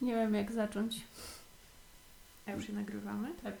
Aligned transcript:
Nie 0.00 0.14
wiem 0.14 0.34
jak 0.34 0.52
zacząć. 0.52 1.00
A 2.46 2.50
już 2.50 2.66
się 2.66 2.72
nagrywamy? 2.72 3.28
Tak. 3.42 3.54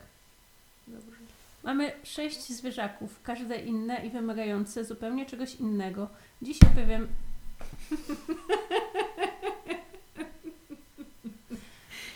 Dobrze. 0.86 1.16
Mamy 1.64 1.92
sześć 2.04 2.40
zwierzaków, 2.40 3.22
każde 3.22 3.60
inne 3.60 4.06
i 4.06 4.10
wymagające 4.10 4.84
zupełnie 4.84 5.26
czegoś 5.26 5.54
innego. 5.54 6.08
Dziś 6.42 6.58
opowiem. 6.62 7.08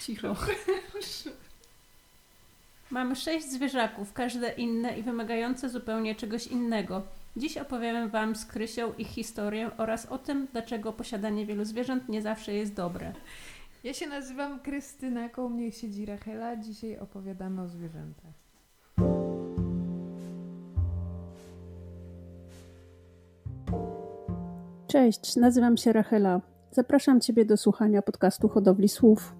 Cicho. 0.01 0.37
Mamy 2.91 3.17
sześć 3.17 3.47
zwierzaków, 3.47 4.13
każde 4.13 4.53
inne 4.53 4.99
i 4.99 5.03
wymagające 5.03 5.69
zupełnie 5.69 6.15
czegoś 6.15 6.47
innego. 6.47 7.03
Dziś 7.37 7.57
opowiemy 7.57 8.09
Wam 8.09 8.37
z 8.37 8.47
Krysią 8.47 8.93
ich 8.99 9.09
historię 9.09 9.71
oraz 9.77 10.07
o 10.07 10.19
tym, 10.19 10.47
dlaczego 10.53 10.93
posiadanie 10.93 11.47
wielu 11.47 11.65
zwierząt 11.65 12.09
nie 12.09 12.23
zawsze 12.23 12.55
jest 12.55 12.75
dobre. 12.75 13.13
Ja 13.85 13.95
się 13.95 14.07
nazywam 14.07 14.61
Krystyna, 14.61 15.29
koło 15.29 15.49
mnie 15.49 15.73
siedzi 15.73 16.07
Rachela. 16.07 16.57
Dzisiaj 16.57 16.99
opowiadamy 16.99 17.63
o 17.63 17.69
zwierzętach. 17.69 18.33
Cześć, 24.87 25.37
nazywam 25.37 25.77
się 25.77 25.93
Rachela. 25.93 26.41
Zapraszam 26.71 27.21
Ciebie 27.21 27.45
do 27.45 27.57
słuchania 27.57 28.03
podcastu 28.03 28.49
Hodowli 28.49 28.89
Słów. 28.89 29.35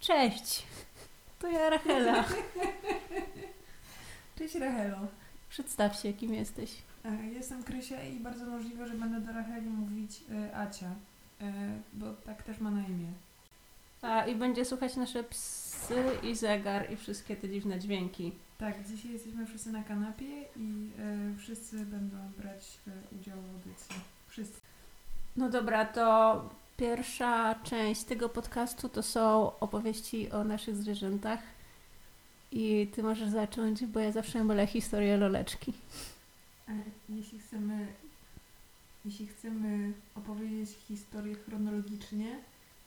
Cześć, 0.00 0.66
to 1.38 1.48
ja 1.48 1.70
Rachela. 1.70 2.24
Cześć 4.38 4.54
Rachelo. 4.54 4.98
Przedstaw 5.48 5.96
się, 5.96 6.12
kim 6.12 6.34
jesteś. 6.34 6.89
E, 7.04 7.26
Jestem 7.34 7.62
Krysia 7.62 8.02
i 8.04 8.20
bardzo 8.20 8.46
możliwe, 8.46 8.86
że 8.88 8.94
będę 8.94 9.20
do 9.20 9.32
Racheli 9.32 9.70
mówić 9.70 10.20
e, 10.32 10.56
Acia, 10.56 10.90
e, 11.40 11.52
bo 11.92 12.06
tak 12.12 12.42
też 12.42 12.60
ma 12.60 12.70
na 12.70 12.86
imię. 12.86 13.08
A 14.02 14.24
i 14.26 14.34
będzie 14.34 14.64
słuchać 14.64 14.96
nasze 14.96 15.24
psy 15.24 16.02
i 16.22 16.36
zegar 16.36 16.92
i 16.92 16.96
wszystkie 16.96 17.36
te 17.36 17.48
dziwne 17.48 17.78
dźwięki. 17.78 18.32
Tak, 18.58 18.86
dzisiaj 18.86 19.12
jesteśmy 19.12 19.46
wszyscy 19.46 19.72
na 19.72 19.82
kanapie 19.82 20.42
i 20.56 20.90
e, 20.98 21.36
wszyscy 21.38 21.86
będą 21.86 22.16
brać 22.38 22.78
e, 22.88 23.16
udział 23.20 23.36
w 23.42 23.50
audycji. 23.50 23.94
Wszyscy. 24.28 24.60
No 25.36 25.50
dobra, 25.50 25.84
to 25.84 26.48
pierwsza 26.76 27.54
część 27.54 28.04
tego 28.04 28.28
podcastu 28.28 28.88
to 28.88 29.02
są 29.02 29.52
opowieści 29.58 30.30
o 30.30 30.44
naszych 30.44 30.76
zwierzętach. 30.76 31.40
I 32.52 32.90
ty 32.94 33.02
możesz 33.02 33.28
zacząć, 33.28 33.86
bo 33.86 34.00
ja 34.00 34.12
zawsze 34.12 34.44
mylę 34.44 34.66
historię 34.66 35.16
loleczki. 35.16 35.72
E, 36.70 36.74
Jeśli 37.08 37.38
chcemy, 37.38 37.86
jeśli 39.04 39.26
chcemy 39.26 39.92
opowiedzieć 40.16 40.70
historię 40.88 41.34
chronologicznie, 41.34 42.38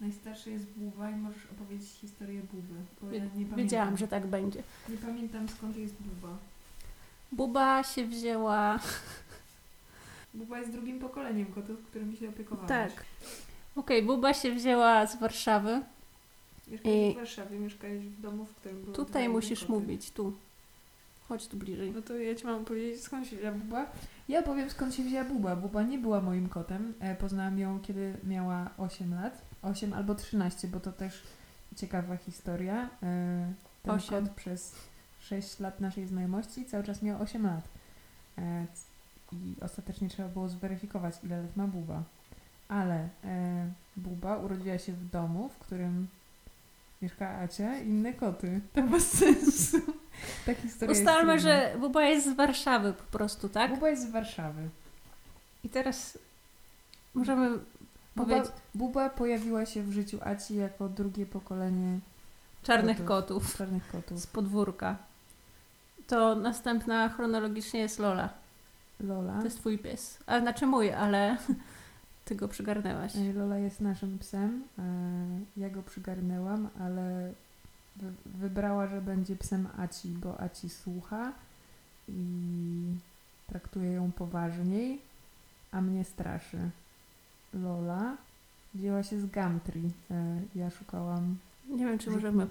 najstarszy 0.01 0.51
jest 0.51 0.65
Buwa 0.65 1.09
i 1.11 1.15
możesz 1.15 1.43
opowiedzieć 1.51 1.89
historię 1.89 2.41
Buwy, 2.53 2.73
bo 3.01 3.07
ja 3.11 3.23
nie 3.23 3.29
pamiętam. 3.29 3.57
Wiedziałam, 3.57 3.97
że 3.97 4.07
tak 4.07 4.27
będzie. 4.27 4.63
Nie 4.89 4.97
pamiętam 4.97 5.49
skąd 5.49 5.77
jest 5.77 5.95
Buba. 5.99 6.37
Buba 7.31 7.83
się 7.83 8.05
wzięła. 8.07 8.79
Buba 10.33 10.59
jest 10.59 10.71
drugim 10.71 10.99
pokoleniem 10.99 11.45
kotów, 11.45 11.83
którymi 11.87 12.17
się 12.17 12.29
opiekowałaś. 12.29 12.69
Tak. 12.69 13.05
Okej, 13.75 14.03
Buba 14.03 14.33
się 14.33 14.51
wzięła 14.51 15.05
z 15.07 15.19
Warszawy. 15.19 15.81
Mieszkałeś 16.67 16.97
I- 17.09 17.13
w 17.13 17.15
Warszawie, 17.15 17.59
mieszkałeś 17.59 17.99
w 18.03 18.21
domu, 18.21 18.45
w 18.45 18.55
którym 18.55 18.81
były 18.81 18.95
Tutaj 18.95 19.29
musisz 19.29 19.59
koty. 19.59 19.71
mówić, 19.71 20.11
tu. 20.11 20.33
Chodź 21.27 21.47
tu 21.47 21.57
bliżej. 21.57 21.91
No 21.91 22.01
to 22.01 22.15
ja 22.17 22.35
ci 22.35 22.45
mam 22.45 22.65
powiedzieć, 22.65 23.01
skąd 23.01 23.27
się 23.27 23.35
wzięła 23.37 23.51
Buba. 23.51 23.85
Ja 24.29 24.41
powiem, 24.41 24.69
skąd 24.69 24.95
się 24.95 25.03
wzięła 25.03 25.25
Buba. 25.25 25.55
Buba 25.55 25.83
nie 25.83 25.97
była 25.99 26.21
moim 26.21 26.49
kotem. 26.49 26.93
E, 26.99 27.15
Poznałam 27.15 27.59
ją, 27.59 27.79
kiedy 27.79 28.17
miała 28.23 28.69
8 28.77 29.13
lat. 29.15 29.41
8 29.61 29.93
albo 29.93 30.15
13, 30.15 30.67
bo 30.67 30.79
to 30.79 30.91
też 30.91 31.23
ciekawa 31.75 32.17
historia. 32.17 32.89
E, 33.03 33.53
Ten 33.83 33.91
Osiem. 33.95 34.25
kot 34.25 34.35
przez 34.35 34.75
6 35.19 35.59
lat 35.59 35.79
naszej 35.81 36.07
znajomości 36.07 36.65
cały 36.65 36.83
czas 36.83 37.01
miał 37.01 37.21
8 37.21 37.45
lat. 37.45 37.67
E, 38.37 38.65
I 39.31 39.55
ostatecznie 39.61 40.09
trzeba 40.09 40.29
było 40.29 40.49
zweryfikować, 40.49 41.15
ile 41.23 41.41
lat 41.41 41.55
ma 41.57 41.67
Buba. 41.67 42.03
Ale 42.67 43.09
Buba 43.97 44.37
urodziła 44.37 44.77
się 44.77 44.93
w 44.93 45.09
domu, 45.09 45.49
w 45.49 45.57
którym 45.57 46.07
mieszka 47.03 47.39
Acia 47.39 47.77
i 47.77 47.87
inne 47.87 48.13
koty. 48.13 48.61
To 48.73 48.81
bez 48.81 49.11
sensu. 49.11 49.77
Ta 50.45 50.53
historia 50.53 50.91
Ustalmy, 50.91 51.39
że 51.39 51.75
Buba 51.79 52.03
jest 52.03 52.27
z 52.27 52.33
Warszawy 52.33 52.93
po 52.93 53.17
prostu, 53.17 53.49
tak? 53.49 53.73
Buba 53.73 53.89
jest 53.89 54.07
z 54.07 54.11
Warszawy. 54.11 54.69
I 55.63 55.69
teraz 55.69 56.17
możemy 57.13 57.49
Buba, 57.49 57.63
powiedzieć 58.15 58.51
Buba 58.75 59.09
pojawiła 59.09 59.65
się 59.65 59.83
w 59.83 59.91
życiu 59.91 60.19
Aci 60.21 60.55
jako 60.55 60.89
drugie 60.89 61.25
pokolenie 61.25 61.99
czarnych 62.63 63.05
kotów. 63.05 63.43
kotów 63.43 63.57
czarnych 63.57 63.87
kotów. 63.91 64.19
z 64.19 64.27
podwórka. 64.27 64.97
To 66.07 66.35
następna 66.35 67.09
chronologicznie 67.09 67.79
jest 67.79 67.99
Lola. 67.99 68.29
Lola. 68.99 69.37
To 69.37 69.43
jest 69.43 69.59
twój 69.59 69.77
pies. 69.77 70.17
A 70.25 70.39
znaczy 70.39 70.65
mój, 70.67 70.93
ale 70.93 71.37
ty 72.25 72.35
go 72.35 72.47
przygarnęłaś. 72.47 73.15
E, 73.15 73.33
Lola 73.33 73.57
jest 73.57 73.81
naszym 73.81 74.19
psem. 74.19 74.63
E, 74.79 74.81
Ja 75.57 75.69
go 75.69 75.83
przygarnęłam, 75.83 76.69
ale 76.79 77.33
wy- 77.95 78.13
wybrała, 78.39 78.87
że 78.87 79.01
będzie 79.01 79.35
psem 79.35 79.67
Aci, 79.77 80.07
bo 80.09 80.39
Aci 80.41 80.69
słucha 80.69 81.31
i 82.09 82.23
traktuje 83.47 83.91
ją 83.91 84.11
poważniej, 84.11 85.01
a 85.71 85.81
mnie 85.81 86.03
straszy. 86.03 86.57
Lola 87.53 88.17
wzięła 88.73 89.03
się 89.03 89.19
z 89.19 89.25
Gumtree. 89.25 89.91
E, 90.11 90.41
Ja 90.55 90.69
szukałam 90.69 91.37
Nie 91.69 91.85
wiem, 91.85 91.97
czy 91.99 92.11
możemy 92.11 92.47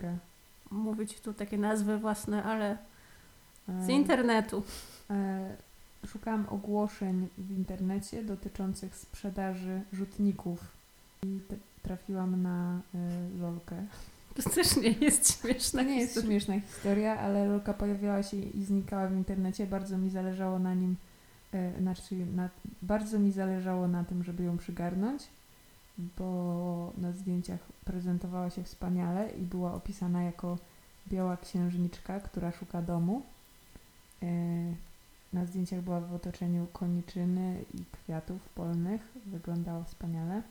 mówić 0.70 1.20
tu 1.20 1.34
takie 1.34 1.58
nazwy 1.58 1.98
własne, 1.98 2.42
ale 2.44 2.78
z 3.68 3.88
E, 3.88 3.92
internetu. 3.92 4.62
E, 5.10 5.56
Szukałam 6.06 6.46
ogłoszeń 6.48 7.28
w 7.38 7.50
internecie 7.50 8.24
dotyczących 8.24 8.96
sprzedaży 8.96 9.80
rzutników 9.92 10.60
i 11.22 11.40
trafiłam 11.82 12.42
na 12.42 12.80
e, 12.94 12.98
lolkę. 13.40 13.76
To 14.34 14.50
też 14.50 14.76
nie 14.76 14.90
jest 14.90 15.40
śmieszne. 15.40 15.82
To 15.82 15.88
nie 15.88 16.00
jest 16.00 16.22
śmieszna 16.22 16.60
historia, 16.60 17.18
ale 17.18 17.46
lolka 17.46 17.74
pojawiała 17.74 18.22
się 18.22 18.36
i 18.36 18.64
znikała 18.64 19.08
w 19.08 19.12
internecie. 19.12 19.66
Bardzo 19.66 19.98
mi 19.98 20.10
zależało 20.10 20.58
na 20.58 20.74
nim, 20.74 20.96
e, 21.52 21.80
znaczy 21.80 22.14
na, 22.14 22.48
bardzo 22.82 23.18
mi 23.18 23.32
zależało 23.32 23.88
na 23.88 24.04
tym, 24.04 24.24
żeby 24.24 24.42
ją 24.42 24.58
przygarnąć, 24.58 25.22
bo 25.98 26.92
na 26.98 27.12
zdjęciach 27.12 27.60
prezentowała 27.84 28.50
się 28.50 28.64
wspaniale 28.64 29.30
i 29.30 29.42
była 29.42 29.74
opisana 29.74 30.22
jako 30.22 30.58
biała 31.08 31.36
księżniczka, 31.36 32.20
która 32.20 32.52
szuka 32.52 32.82
domu. 32.82 33.22
E, 34.22 34.26
Na 35.32 35.46
zdjęciach 35.46 35.80
była 35.80 36.00
w 36.00 36.14
otoczeniu 36.14 36.66
koniczyny 36.72 37.64
i 37.74 37.84
kwiatów 37.92 38.48
polnych. 38.48 39.00
Wyglądała 39.26 39.84
wspaniale. 39.84 40.42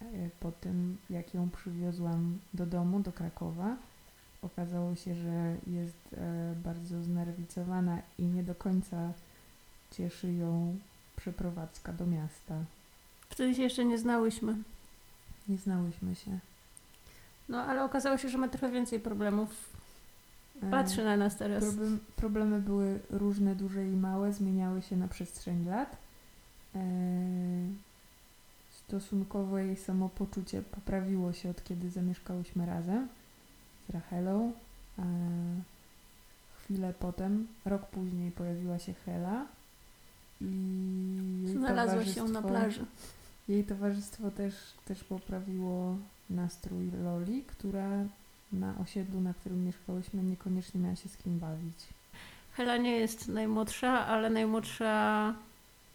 E, 0.00 0.04
Po 0.40 0.52
tym, 0.52 0.96
jak 1.10 1.34
ją 1.34 1.50
przywiozłam 1.50 2.38
do 2.54 2.66
domu, 2.66 3.00
do 3.00 3.12
Krakowa, 3.12 3.76
okazało 4.42 4.94
się, 4.94 5.14
że 5.14 5.56
jest 5.66 6.14
e, 6.16 6.54
bardzo 6.64 7.02
znerwicowana 7.02 7.98
i 8.18 8.22
nie 8.22 8.42
do 8.42 8.54
końca 8.54 9.12
cieszy 9.90 10.32
ją 10.32 10.76
przeprowadzka 11.16 11.92
do 11.92 12.06
miasta. 12.06 12.54
Wtedy 13.28 13.54
się 13.54 13.62
jeszcze 13.62 13.84
nie 13.84 13.98
znałyśmy. 13.98 14.56
Nie 15.48 15.58
znałyśmy 15.58 16.14
się. 16.14 16.38
No, 17.48 17.62
ale 17.62 17.84
okazało 17.84 18.18
się, 18.18 18.28
że 18.28 18.38
ma 18.38 18.48
trochę 18.48 18.70
więcej 18.70 19.00
problemów. 19.00 19.71
E, 20.62 20.70
Patrzy 20.70 21.04
na 21.04 21.16
nas 21.16 21.36
teraz. 21.36 21.64
Problem, 21.64 22.00
problemy 22.16 22.60
były 22.60 23.00
różne, 23.10 23.54
duże 23.54 23.86
i 23.86 23.96
małe, 23.96 24.32
zmieniały 24.32 24.82
się 24.82 24.96
na 24.96 25.08
przestrzeni 25.08 25.66
lat. 25.66 25.96
E, 26.74 26.80
stosunkowo 28.70 29.58
jej 29.58 29.76
samopoczucie 29.76 30.62
poprawiło 30.62 31.32
się 31.32 31.50
od 31.50 31.64
kiedy 31.64 31.90
zamieszkałyśmy 31.90 32.66
razem 32.66 33.08
z 33.88 33.92
Rachelą. 33.92 34.52
E, 34.98 35.02
chwilę 36.56 36.94
potem, 36.98 37.46
rok 37.64 37.86
później 37.86 38.30
pojawiła 38.30 38.78
się 38.78 38.92
Hela 38.92 39.46
i 40.40 41.44
Znalazła 41.46 42.04
się 42.04 42.24
na 42.24 42.42
plaży. 42.42 42.86
Jej 43.48 43.64
towarzystwo 43.64 44.30
też, 44.30 44.54
też 44.84 45.04
poprawiło 45.04 45.96
nastrój 46.30 46.90
Loli, 47.04 47.42
która 47.42 47.88
na 48.52 48.74
osiedlu, 48.82 49.20
na 49.20 49.34
którym 49.34 49.64
mieszkałyśmy, 49.66 50.22
niekoniecznie 50.22 50.80
miała 50.80 50.96
się 50.96 51.08
z 51.08 51.16
kim 51.16 51.38
bawić. 51.38 51.78
Hela 52.52 52.76
nie 52.76 52.96
jest 52.96 53.28
najmłodsza, 53.28 54.06
ale 54.06 54.30
najmłodsza... 54.30 55.34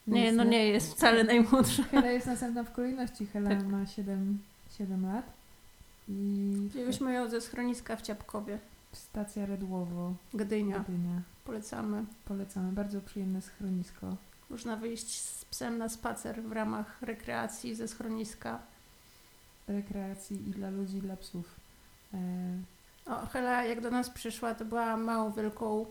Nie, 0.08 0.24
jest 0.26 0.38
no 0.38 0.44
nie 0.44 0.66
jest 0.68 0.94
wcale 0.94 1.24
najmłodsza. 1.24 1.84
Hela 1.84 2.08
jest 2.12 2.28
następna 2.28 2.64
w 2.64 2.72
kolejności. 2.72 3.26
Hela 3.26 3.50
Tak. 3.50 3.68
ma 3.68 3.86
7, 3.86 4.40
7 4.78 5.06
lat 5.06 5.26
i 6.10 6.54
Wzięłyśmy 6.70 7.14
ją 7.14 7.30
ze 7.30 7.42
schroniska 7.42 7.96
w 7.96 8.02
Ciapkowie. 8.02 8.60
stacja 8.94 9.46
Redłowo, 9.46 10.14
Gdynia. 10.34 10.80
Gdynia. 10.80 11.22
Polecamy. 11.46 12.06
Polecamy. 12.26 12.72
Bardzo 12.72 13.02
przyjemne 13.02 13.42
schronisko. 13.42 14.16
Można 14.50 14.76
wyjść 14.76 15.22
z 15.22 15.46
psem 15.46 15.78
na 15.78 15.90
spacer 15.90 16.44
w 16.44 16.52
ramach 16.52 17.02
rekreacji 17.02 17.76
ze 17.76 17.88
schroniska. 17.88 18.60
rekreacji 19.68 20.38
i 20.50 20.52
dla 20.52 20.70
ludzi, 20.70 20.98
i 20.98 21.02
dla 21.02 21.18
psów. 21.18 21.56
O, 23.06 23.26
Hela 23.26 23.64
jak 23.64 23.82
do 23.82 23.92
nas 23.92 24.10
przyszła, 24.10 24.56
to 24.56 24.66
była 24.66 24.98
małą 24.98 25.32
wielką, 25.32 25.86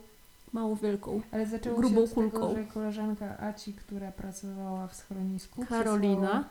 małą 0.53 0.75
wielką. 0.75 1.21
ale 1.33 1.47
zaczęło 1.47 1.77
Grubą 1.79 1.95
się 1.97 2.03
od 2.03 2.15
tego, 2.15 2.31
kulką. 2.31 2.55
że 2.55 2.65
koleżanka 2.65 3.39
Aci, 3.41 3.73
która 3.73 4.13
pracowała 4.13 4.87
w 4.89 4.95
schronisku, 4.95 5.67
Karolina. 5.67 6.27
przysłała- 6.27 6.45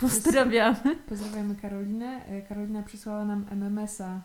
Pozdrawiamy. 0.00 0.96
Pozdrawiamy 1.08 1.54
Karolinę. 1.54 2.26
E, 2.26 2.42
Karolina 2.42 2.82
przysłała 2.82 3.24
nam 3.24 3.44
MMS-a, 3.50 4.20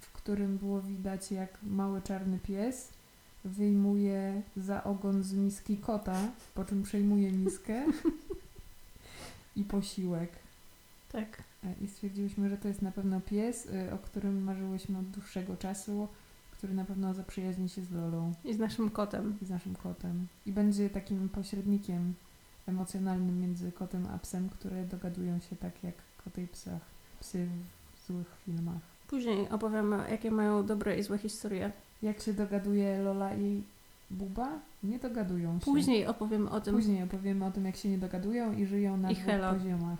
w 0.00 0.12
którym 0.12 0.58
było 0.58 0.80
widać, 0.80 1.32
jak 1.32 1.50
mały 1.62 2.02
czarny 2.02 2.38
pies 2.38 2.88
wyjmuje 3.44 4.42
za 4.56 4.84
ogon 4.84 5.22
z 5.22 5.32
miski 5.34 5.76
kota, 5.76 6.16
po 6.54 6.64
czym 6.64 6.82
przejmuje 6.82 7.32
miskę 7.32 7.82
i 9.56 9.64
posiłek. 9.64 10.30
Tak. 11.12 11.42
E, 11.64 11.84
I 11.84 11.88
stwierdziłyśmy, 11.88 12.48
że 12.48 12.56
to 12.56 12.68
jest 12.68 12.82
na 12.82 12.92
pewno 12.92 13.20
pies, 13.20 13.68
e, 13.72 13.94
o 13.94 13.98
którym 13.98 14.42
marzyłyśmy 14.42 14.98
od 14.98 15.04
dłuższego 15.04 15.56
czasu, 15.56 16.08
który 16.50 16.74
na 16.74 16.84
pewno 16.84 17.14
zaprzyjaźni 17.14 17.68
się 17.68 17.82
z 17.82 17.90
Lolą 17.90 18.32
I 18.44 18.54
z 18.54 18.58
naszym 18.58 18.90
kotem. 18.90 19.36
i 19.42 19.46
z 19.46 19.50
naszym 19.50 19.74
kotem. 19.74 20.26
I 20.46 20.52
będzie 20.52 20.90
takim 20.90 21.28
pośrednikiem 21.28 22.14
emocjonalnym 22.66 23.40
między 23.40 23.72
kotem 23.72 24.06
a 24.14 24.18
psem, 24.18 24.48
które 24.48 24.84
dogadują 24.84 25.38
się 25.40 25.56
tak 25.56 25.84
jak 25.84 25.94
koty 26.24 26.42
i 26.42 26.46
psach, 26.48 26.80
psy 27.20 27.48
w 27.94 28.06
złych 28.06 28.36
filmach. 28.44 28.80
Później 29.08 29.48
opowiemy, 29.48 30.10
jakie 30.10 30.30
mają 30.30 30.66
dobre 30.66 30.98
i 30.98 31.02
złe 31.02 31.18
historie. 31.18 31.72
Jak 32.02 32.20
się 32.20 32.32
dogaduje 32.32 32.98
Lola 32.98 33.34
i 33.34 33.62
Buba? 34.10 34.48
Nie 34.82 34.98
dogadują 34.98 35.58
się. 35.58 35.64
Później 35.64 36.06
opowiemy 36.06 36.50
o 36.50 36.60
tym. 36.60 36.74
Później 36.74 37.02
opowiemy 37.02 37.44
o 37.44 37.50
tym, 37.50 37.64
jak 37.66 37.76
się 37.76 37.88
nie 37.88 37.98
dogadują 37.98 38.52
i 38.52 38.66
żyją 38.66 38.96
na 38.96 39.10
I 39.10 39.14
dwóch 39.14 39.24
poziomach. 39.52 39.98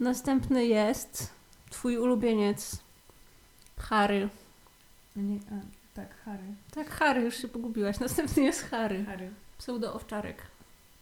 Następny 0.00 0.66
jest 0.66 1.30
twój 1.70 1.98
ulubieniec 1.98 2.78
Harry. 3.78 4.28
Nie, 5.16 5.36
a, 5.36 5.54
tak, 5.94 6.14
Harry. 6.24 6.44
Tak, 6.74 6.90
Harry, 6.90 7.22
już 7.22 7.36
się 7.36 7.48
pogubiłaś. 7.48 8.00
Następny 8.00 8.42
jest 8.42 8.62
Harry. 8.62 9.04
Harry. 9.04 9.30
Pseudo-owczarek 9.58 10.36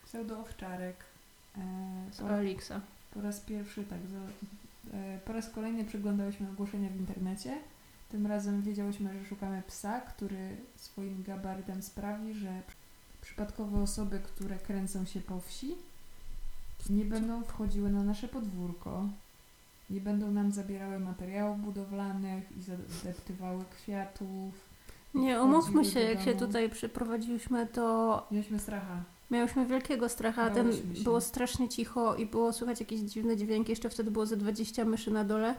Pseudo-owczarek. 0.06 0.94
E, 1.58 1.60
po, 2.20 2.30
Elixa. 2.30 2.80
po 3.14 3.20
raz 3.20 3.40
pierwszy, 3.40 3.84
tak, 3.84 3.98
za, 4.06 4.18
e, 4.96 5.18
po 5.18 5.32
raz 5.32 5.50
kolejny 5.50 5.84
przeglądałyśmy 5.84 6.50
ogłoszenia 6.50 6.88
w 6.88 6.96
internecie. 6.96 7.58
Tym 8.10 8.26
razem 8.26 8.62
wiedziałyśmy, 8.62 9.18
że 9.18 9.28
szukamy 9.28 9.62
psa, 9.66 10.00
który 10.00 10.56
swoim 10.76 11.22
gabarytem 11.22 11.82
sprawi, 11.82 12.34
że 12.34 12.62
przypadkowe 13.20 13.82
osoby, 13.82 14.20
które 14.20 14.58
kręcą 14.58 15.04
się 15.04 15.20
po 15.20 15.40
wsi, 15.40 15.74
nie 16.90 17.04
będą 17.04 17.42
wchodziły 17.42 17.90
na 17.90 18.02
nasze 18.02 18.28
podwórko, 18.28 19.02
nie 19.90 20.00
będą 20.00 20.30
nam 20.30 20.52
zabierały 20.52 20.98
materiałów 20.98 21.60
budowlanych 21.60 22.44
i 22.58 22.62
zadeptywały 22.62 23.64
kwiatów. 23.70 24.68
Nie, 25.14 25.42
umówmy 25.42 25.84
się, 25.84 26.00
jak 26.00 26.20
się 26.20 26.34
tutaj 26.34 26.70
przeprowadziliśmy, 26.70 27.66
to 27.66 28.26
Mieliśmy 28.30 28.58
stracha. 28.58 29.02
miałyśmy 29.30 29.66
wielkiego 29.66 30.08
stracha. 30.08 30.50
Ten 30.50 30.66
Bałyśmy 30.66 30.96
się. 30.96 31.04
było 31.04 31.20
strasznie 31.20 31.68
cicho 31.68 32.14
i 32.16 32.26
było 32.26 32.52
słychać 32.52 32.80
jakieś 32.80 33.00
dziwne 33.00 33.36
dźwięki. 33.36 33.72
Jeszcze 33.72 33.90
wtedy 33.90 34.10
było 34.10 34.26
ze 34.26 34.36
20 34.36 34.84
myszy 34.84 35.10
na 35.10 35.24
dole. 35.24 35.54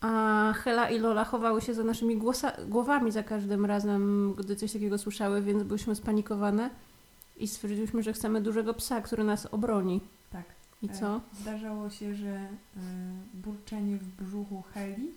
A 0.00 0.52
Hela 0.56 0.90
i 0.90 0.98
Lola 0.98 1.24
chowały 1.24 1.60
się 1.60 1.74
za 1.74 1.84
naszymi 1.84 2.16
głosa- 2.18 2.68
głowami 2.68 3.12
za 3.12 3.22
każdym 3.22 3.66
razem, 3.66 4.34
gdy 4.34 4.56
coś 4.56 4.72
takiego 4.72 4.98
słyszały, 4.98 5.42
więc 5.42 5.62
byliśmy 5.62 5.94
spanikowane 5.94 6.70
i 7.36 7.48
stwierdziliśmy, 7.48 8.02
że 8.02 8.12
chcemy 8.12 8.40
dużego 8.40 8.74
psa, 8.74 9.00
który 9.00 9.24
nas 9.24 9.46
obroni. 9.46 10.00
I 10.82 10.88
co? 10.88 11.16
E, 11.16 11.20
Zdarzało 11.40 11.90
się, 11.90 12.14
że 12.14 12.28
e, 12.36 12.48
burczenie 13.34 13.96
w 13.96 14.24
brzuchu 14.24 14.62
Heli 14.62 15.10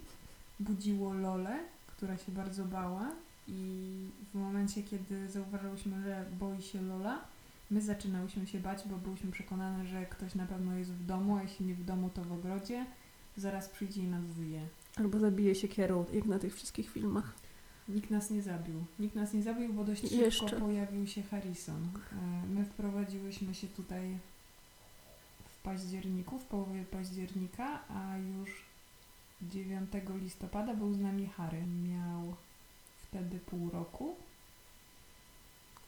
budziło 0.59 1.13
Lolę, 1.13 1.59
która 1.87 2.17
się 2.17 2.31
bardzo 2.31 2.65
bała 2.65 3.11
i 3.47 3.93
w 4.33 4.37
momencie, 4.37 4.83
kiedy 4.83 5.29
zauważyłyśmy, 5.29 6.01
że 6.03 6.25
boi 6.39 6.61
się 6.61 6.81
Lola, 6.81 7.21
my 7.71 7.81
zaczynałyśmy 7.81 8.47
się 8.47 8.59
bać, 8.59 8.83
bo 8.85 8.97
byłyśmy 8.97 9.31
przekonane, 9.31 9.85
że 9.85 10.05
ktoś 10.05 10.35
na 10.35 10.45
pewno 10.45 10.73
jest 10.77 10.91
w 10.91 11.05
domu, 11.05 11.35
a 11.37 11.43
jeśli 11.43 11.65
nie 11.65 11.73
w 11.75 11.85
domu, 11.85 12.09
to 12.13 12.23
w 12.23 12.31
ogrodzie. 12.31 12.85
Zaraz 13.37 13.69
przyjdzie 13.69 14.01
i 14.01 14.07
nas 14.07 14.23
zje. 14.25 14.61
Albo 14.97 15.19
zabije 15.19 15.55
się 15.55 15.67
kierą, 15.67 16.05
jak 16.13 16.25
na 16.25 16.39
tych 16.39 16.55
wszystkich 16.55 16.89
filmach. 16.89 17.33
Nikt 17.89 18.09
nas 18.11 18.29
nie 18.29 18.41
zabił. 18.41 18.83
Nikt 18.99 19.15
nas 19.15 19.33
nie 19.33 19.43
zabił, 19.43 19.73
bo 19.73 19.83
dość 19.83 20.01
szybko 20.01 20.15
Jeszcze. 20.15 20.59
pojawił 20.59 21.07
się 21.07 21.23
Harrison. 21.23 21.89
E, 22.13 22.47
My 22.47 22.65
wprowadziłyśmy 22.65 23.53
się 23.55 23.67
tutaj 23.67 24.17
październiku, 25.63 26.39
w 26.39 26.45
połowie 26.45 26.83
października, 26.91 27.79
a 27.89 28.17
już 28.17 28.65
9 29.41 29.91
listopada 30.21 30.73
był 30.73 30.93
z 30.93 30.99
nami 30.99 31.27
Harry. 31.27 31.63
Miał 31.65 32.33
wtedy 33.01 33.39
pół 33.39 33.69
roku. 33.69 34.15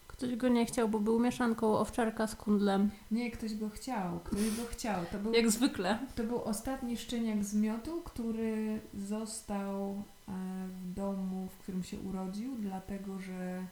Ktoś 0.07 0.35
go 0.35 0.47
nie 0.47 0.65
chciał, 0.65 0.89
bo 0.89 0.99
był 0.99 1.19
mieszanką 1.19 1.77
owczarka 1.77 2.27
z 2.27 2.35
kundlem. 2.35 2.89
Nie, 3.11 3.31
ktoś 3.31 3.55
go 3.55 3.69
chciał, 3.69 4.19
ktoś 4.19 4.57
go 4.57 4.65
chciał. 4.69 5.05
To 5.11 5.19
był, 5.19 5.33
Jak 5.33 5.51
zwykle. 5.51 5.99
to 6.15 6.23
był 6.23 6.43
ostatni 6.43 6.97
szczeniak 6.97 7.43
z 7.43 7.53
miotu, 7.53 8.01
który 8.05 8.79
został 9.07 10.03
e, 10.27 10.31
w 10.67 10.93
domu, 10.93 11.47
w 11.47 11.57
którym 11.63 11.83
się 11.83 11.99
urodził, 11.99 12.55
dlatego 12.59 13.19
że 13.19 13.65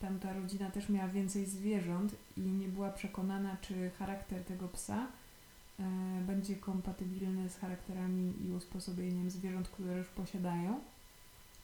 tamta 0.00 0.32
rodzina 0.32 0.70
też 0.70 0.88
miała 0.88 1.08
więcej 1.08 1.46
zwierząt 1.46 2.14
i 2.36 2.40
nie 2.40 2.68
była 2.68 2.90
przekonana, 2.90 3.56
czy 3.60 3.90
charakter 3.98 4.44
tego 4.44 4.68
psa 4.68 5.06
będzie 6.26 6.56
kompatybilny 6.56 7.48
z 7.50 7.56
charakterami 7.56 8.34
i 8.48 8.52
usposobieniem 8.52 9.30
zwierząt, 9.30 9.68
które 9.68 9.98
już 9.98 10.08
posiadają. 10.08 10.80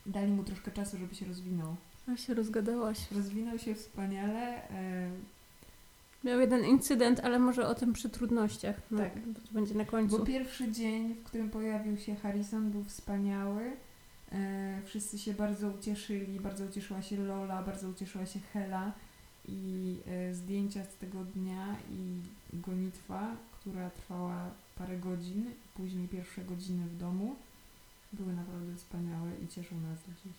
Dali 0.07 0.33
mu 0.33 0.45
troszkę 0.45 0.71
czasu, 0.71 0.99
żeby 0.99 1.15
się 1.15 1.27
rozwinął. 1.27 1.77
A 2.13 2.17
się 2.17 2.35
rozgadałaś. 2.35 3.11
Rozwinął 3.13 3.59
się 3.59 3.75
wspaniale. 3.75 4.69
E, 4.71 5.11
Miał 6.25 6.41
jeden 6.41 6.65
incydent, 6.65 7.21
ale 7.21 7.39
może 7.39 7.69
o 7.69 7.75
tym 7.75 7.93
przy 7.93 8.09
trudnościach. 8.09 8.77
No, 8.91 8.99
Tak. 8.99 9.13
To 9.15 9.53
będzie 9.53 9.75
na 9.75 9.85
końcu. 9.85 10.19
Bo 10.19 10.25
pierwszy 10.27 10.73
dzień, 10.73 11.15
w 11.15 11.23
którym 11.23 11.51
pojawił 11.51 11.97
się 11.99 12.15
Harrison, 12.17 12.71
był 12.71 12.85
wspaniały. 12.85 13.73
E, 14.33 14.83
wszyscy 14.85 15.19
się 15.19 15.35
bardzo 15.35 15.69
ucieszyli, 15.69 16.41
bardzo 16.41 16.65
ucieszyła 16.65 17.03
się 17.03 17.17
Lola, 17.17 17.63
bardzo 17.63 17.89
ucieszyła 17.89 18.27
się 18.27 18.41
Hela 18.53 18.93
i 19.49 19.97
e, 20.07 20.35
zdjęcia 20.35 20.85
z 20.85 20.97
tego 20.97 21.25
dnia 21.25 21.77
i 21.91 22.21
gonitwa, 22.57 23.37
która 23.67 23.91
trwała 23.91 24.51
parę 24.79 24.97
godzin, 24.97 25.51
później 25.75 26.09
pierwsze 26.09 26.45
godziny 26.45 26.87
w 26.87 26.97
domu, 26.97 27.37
były 28.13 28.33
naprawdę 28.33 28.77
wspaniałe 28.77 29.31
i 29.45 29.49
cieszą 29.49 29.81
nas 29.81 29.99
do 29.99 30.13
dziś. 30.25 30.37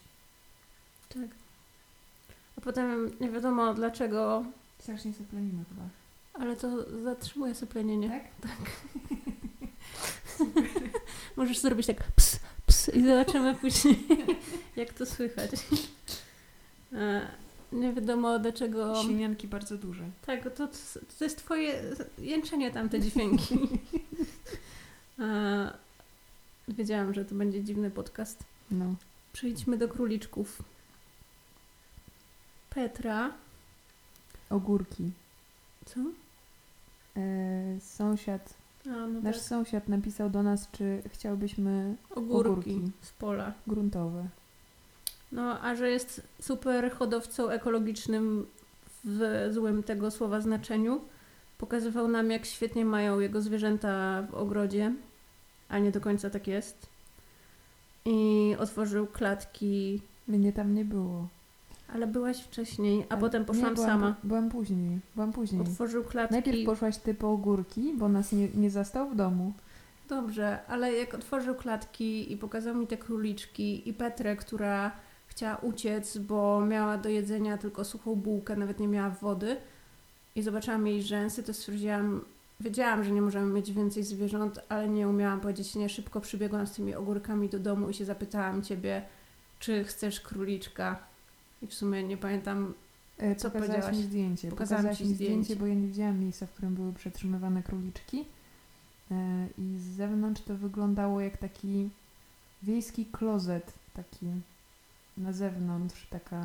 Tak. 1.09 1.37
A 2.57 2.61
potem 2.61 3.11
nie 3.19 3.29
wiadomo 3.29 3.73
dlaczego, 3.73 4.45
Strasznie 4.79 5.13
seplenimy 5.13 5.65
chyba, 5.69 5.83
ale 6.33 6.55
to 6.55 7.01
zatrzymuje 7.03 7.55
syplenienie. 7.55 8.29
tak? 8.41 8.51
Możesz 11.37 11.59
zrobić 11.59 11.87
tak 11.87 12.03
ps, 12.11 12.39
ps 12.65 12.89
i 12.89 13.05
zobaczymy 13.05 13.55
później, 13.55 14.07
jak 14.75 14.93
to 14.93 15.05
słychać. 15.05 15.51
Nie 17.71 17.93
wiadomo 17.93 18.39
dlaczego. 18.39 19.03
Świnianki 19.03 19.47
bardzo 19.47 19.77
duże. 19.77 20.03
Tak, 20.25 20.43
to, 20.55 20.67
to 21.19 21.23
jest 21.25 21.37
twoje 21.37 21.83
jęczenie 22.17 22.71
tamte 22.71 22.99
dźwięki. 22.99 23.57
E, 25.19 25.73
Wiedziałam, 26.67 27.13
że 27.13 27.25
to 27.25 27.35
będzie 27.35 27.63
dziwny 27.63 27.91
podcast. 27.91 28.43
No. 28.71 28.85
Przejdźmy 29.33 29.77
do 29.77 29.87
króliczków. 29.87 30.61
Petra. 32.69 33.33
Ogórki. 34.49 35.11
Co? 35.85 35.99
E, 37.17 37.79
sąsiad 37.79 38.53
A, 38.85 38.89
no 38.89 39.21
Nasz 39.21 39.35
tak. 39.37 39.45
sąsiad 39.45 39.87
napisał 39.87 40.29
do 40.29 40.43
nas, 40.43 40.71
czy 40.71 41.01
chciałbyśmy 41.13 41.95
Ogórki, 42.09 42.49
ogórki. 42.49 42.81
z 43.01 43.11
pola. 43.11 43.53
gruntowe. 43.67 44.27
No, 45.31 45.61
a 45.61 45.75
że 45.75 45.89
jest 45.89 46.27
super 46.41 46.91
hodowcą 46.91 47.49
ekologicznym 47.49 48.45
w 49.03 49.47
złym 49.51 49.83
tego 49.83 50.11
słowa 50.11 50.41
znaczeniu, 50.41 51.01
pokazywał 51.57 52.07
nam, 52.07 52.31
jak 52.31 52.45
świetnie 52.45 52.85
mają 52.85 53.19
jego 53.19 53.41
zwierzęta 53.41 54.21
w 54.31 54.33
ogrodzie, 54.33 54.93
a 55.69 55.79
nie 55.79 55.91
do 55.91 56.01
końca 56.01 56.29
tak 56.29 56.47
jest. 56.47 56.89
I 58.05 58.55
otworzył 58.59 59.07
klatki, 59.07 60.01
Mnie 60.27 60.53
tam 60.53 60.73
nie 60.73 60.85
było. 60.85 61.27
ale 61.93 62.07
byłaś 62.07 62.41
wcześniej, 62.43 63.05
a 63.09 63.17
potem 63.17 63.45
poszłam 63.45 63.69
nie, 63.69 63.75
byłam, 63.75 63.89
sama. 63.89 64.15
Byłam 64.23 64.49
później. 64.49 64.99
Byłam 65.15 65.33
później. 65.33 65.61
Otworzył 65.61 66.03
klatki. 66.03 66.33
Najpierw 66.33 66.65
poszłaś 66.65 66.97
ty 66.97 67.13
po 67.13 67.31
ogórki, 67.31 67.93
bo 67.97 68.09
nas 68.09 68.31
nie, 68.31 68.47
nie 68.55 68.69
zastał 68.69 69.09
w 69.09 69.15
domu. 69.15 69.53
Dobrze, 70.09 70.59
ale 70.67 70.93
jak 70.93 71.13
otworzył 71.13 71.55
klatki 71.55 72.31
i 72.33 72.37
pokazał 72.37 72.75
mi 72.75 72.87
te 72.87 72.97
króliczki 72.97 73.89
i 73.89 73.93
Petrę, 73.93 74.35
która 74.35 74.91
chciała 75.37 75.55
uciec, 75.57 76.17
bo 76.17 76.61
miała 76.65 76.97
do 76.97 77.09
jedzenia 77.09 77.57
tylko 77.57 77.85
suchą 77.85 78.15
bułkę, 78.15 78.55
nawet 78.55 78.79
nie 78.79 78.87
miała 78.87 79.09
wody 79.09 79.57
i 80.35 80.41
zobaczyłam 80.41 80.87
jej 80.87 81.03
rzęsy, 81.03 81.43
to 81.43 81.53
stwierdziłam, 81.53 82.21
wiedziałam, 82.59 83.03
że 83.03 83.11
nie 83.11 83.21
możemy 83.21 83.53
mieć 83.53 83.71
więcej 83.71 84.03
zwierząt, 84.03 84.59
ale 84.69 84.89
nie 84.89 85.07
umiałam 85.07 85.39
powiedzieć 85.39 85.75
nie. 85.75 85.89
Szybko 85.89 86.21
przybiegłam 86.21 86.67
z 86.67 86.71
tymi 86.71 86.95
ogórkami 86.95 87.49
do 87.49 87.59
domu 87.59 87.89
i 87.89 87.93
się 87.93 88.05
zapytałam 88.05 88.61
ciebie, 88.63 89.01
czy 89.59 89.83
chcesz 89.83 90.21
króliczka. 90.21 90.99
I 91.61 91.67
w 91.67 91.73
sumie 91.73 92.03
nie 92.03 92.17
pamiętam, 92.17 92.73
E, 93.17 93.35
Co 93.35 93.49
Pokazałaś 93.49 93.67
powiedziałaś? 93.69 93.97
mi 93.97 94.03
zdjęcie. 94.03 94.49
Pokazałam 94.49 94.83
Pokazałaś 94.83 94.97
ci 94.97 95.05
mi 95.05 95.15
zdjęcie, 95.15 95.43
zdjęcie. 95.43 95.55
bo 95.59 95.67
ja 95.67 95.73
nie 95.73 95.87
widziałam 95.87 96.19
miejsca, 96.19 96.45
w 96.45 96.51
którym 96.51 96.75
były 96.75 96.93
przetrzymywane 96.93 97.63
króliczki. 97.63 98.25
E, 99.11 99.47
I 99.57 99.77
z 99.79 99.81
zewnątrz 99.81 100.41
to 100.41 100.55
wyglądało 100.55 101.21
jak 101.21 101.37
taki 101.37 101.89
wiejski 102.63 103.05
klozet, 103.05 103.73
taki 103.93 104.25
na 105.17 105.33
zewnątrz, 105.33 106.07
taka 106.09 106.41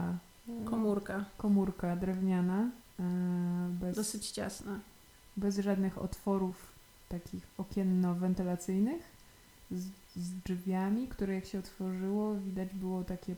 e, 0.48 0.64
komórka, 0.64 1.24
komórka 1.38 1.96
drewniana, 1.96 2.70
e, 3.00 3.02
bez, 3.80 3.96
dosyć 3.96 4.30
ciasna. 4.30 4.78
bez 5.36 5.58
żadnych 5.58 5.98
otworów 5.98 6.72
takich 7.08 7.46
okienno-wentylacyjnych, 7.58 9.02
z, 9.70 9.84
z 10.16 10.32
drzwiami, 10.44 11.08
które 11.08 11.34
jak 11.34 11.44
się 11.46 11.58
otworzyło, 11.58 12.34
widać 12.34 12.68
było 12.74 13.04
takie 13.04 13.36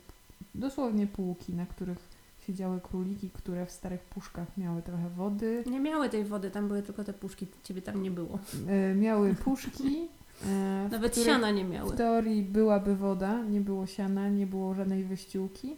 dosłownie 0.54 1.06
półki, 1.06 1.52
na 1.54 1.66
których 1.66 1.98
siedziały 2.46 2.80
króliki, 2.80 3.30
które 3.30 3.66
w 3.66 3.70
starych 3.70 4.00
puszkach 4.00 4.56
miały 4.58 4.82
trochę 4.82 5.08
wody, 5.10 5.64
Nie 5.66 5.80
miały 5.80 6.08
tej 6.10 6.24
wody, 6.24 6.50
tam 6.50 6.68
były 6.68 6.82
tylko 6.82 7.04
te 7.04 7.12
puszki, 7.12 7.46
ciebie 7.64 7.82
tam 7.82 8.02
nie 8.02 8.10
było. 8.10 8.38
e, 8.68 8.94
miały 8.94 9.34
puszki. 9.34 10.08
E, 10.46 10.88
Nawet 10.90 11.12
których 11.12 11.28
siana 11.28 11.50
nie 11.50 11.64
miały. 11.64 11.92
W 11.92 11.96
teorii 11.96 12.42
byłaby 12.42 12.96
woda, 12.96 13.42
nie 13.42 13.60
było 13.60 13.86
siana, 13.86 14.28
nie 14.28 14.46
było 14.46 14.74
żadnej 14.74 15.04
wyściółki. 15.04 15.76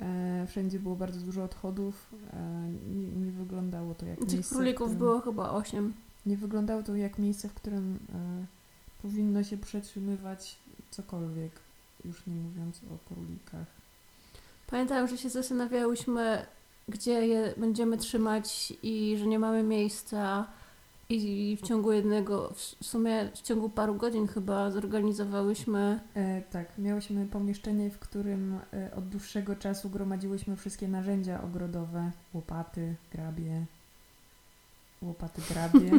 E, 0.00 0.46
wszędzie 0.48 0.78
było 0.78 0.96
bardzo 0.96 1.20
dużo 1.20 1.44
odchodów. 1.44 2.06
E, 2.32 2.36
nie, 2.94 3.26
nie 3.26 3.32
wyglądało 3.32 3.94
to 3.94 4.06
jak 4.06 4.18
Tych 4.18 4.32
miejsce. 4.32 4.54
królików 4.54 4.86
którym, 4.86 4.98
było 4.98 5.20
chyba 5.20 5.50
osiem. 5.50 5.92
Nie 6.26 6.36
wyglądało 6.36 6.82
to 6.82 6.96
jak 6.96 7.18
miejsce, 7.18 7.48
w 7.48 7.54
którym 7.54 7.98
e, 8.14 8.46
powinno 9.02 9.42
się 9.42 9.56
przetrzymywać 9.56 10.56
cokolwiek, 10.90 11.52
już 12.04 12.26
nie 12.26 12.34
mówiąc 12.34 12.80
o 12.94 13.14
królikach. 13.14 13.66
Pamiętam, 14.66 15.08
że 15.08 15.18
się 15.18 15.30
zastanawiałyśmy, 15.30 16.46
gdzie 16.88 17.26
je 17.26 17.54
będziemy 17.56 17.96
trzymać 17.96 18.72
i 18.82 19.16
że 19.18 19.26
nie 19.26 19.38
mamy 19.38 19.62
miejsca. 19.62 20.46
I 21.08 21.56
w 21.62 21.66
ciągu 21.66 21.92
jednego, 21.92 22.52
w 22.54 22.84
sumie 22.86 23.28
w 23.34 23.42
ciągu 23.42 23.68
paru 23.70 23.94
godzin 23.94 24.26
chyba 24.26 24.70
zorganizowałyśmy. 24.70 26.00
E, 26.14 26.42
tak, 26.42 26.78
miałyśmy 26.78 27.26
pomieszczenie, 27.26 27.90
w 27.90 27.98
którym 27.98 28.58
e, 28.72 28.94
od 28.94 29.08
dłuższego 29.08 29.56
czasu 29.56 29.90
gromadziłyśmy 29.90 30.56
wszystkie 30.56 30.88
narzędzia 30.88 31.42
ogrodowe, 31.42 32.10
łopaty, 32.34 32.94
grabie, 33.12 33.64
łopaty, 35.02 35.42
grabie. 35.50 35.90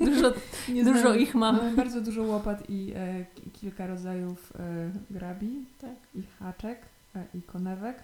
Dużo, 0.10 0.32
Nie 0.74 0.84
dużo 0.84 1.00
znam- 1.00 1.18
ich 1.18 1.34
mam. 1.34 1.56
Mamy 1.56 1.76
bardzo 1.76 2.00
dużo 2.00 2.22
łopat 2.22 2.70
i 2.70 2.92
e, 2.96 3.24
ki- 3.34 3.50
kilka 3.50 3.86
rodzajów 3.86 4.52
e, 4.58 4.90
grabi, 5.10 5.64
Tak. 5.80 5.94
i 6.14 6.22
haczek, 6.38 6.78
e, 7.16 7.24
i 7.34 7.42
konewek. 7.42 7.96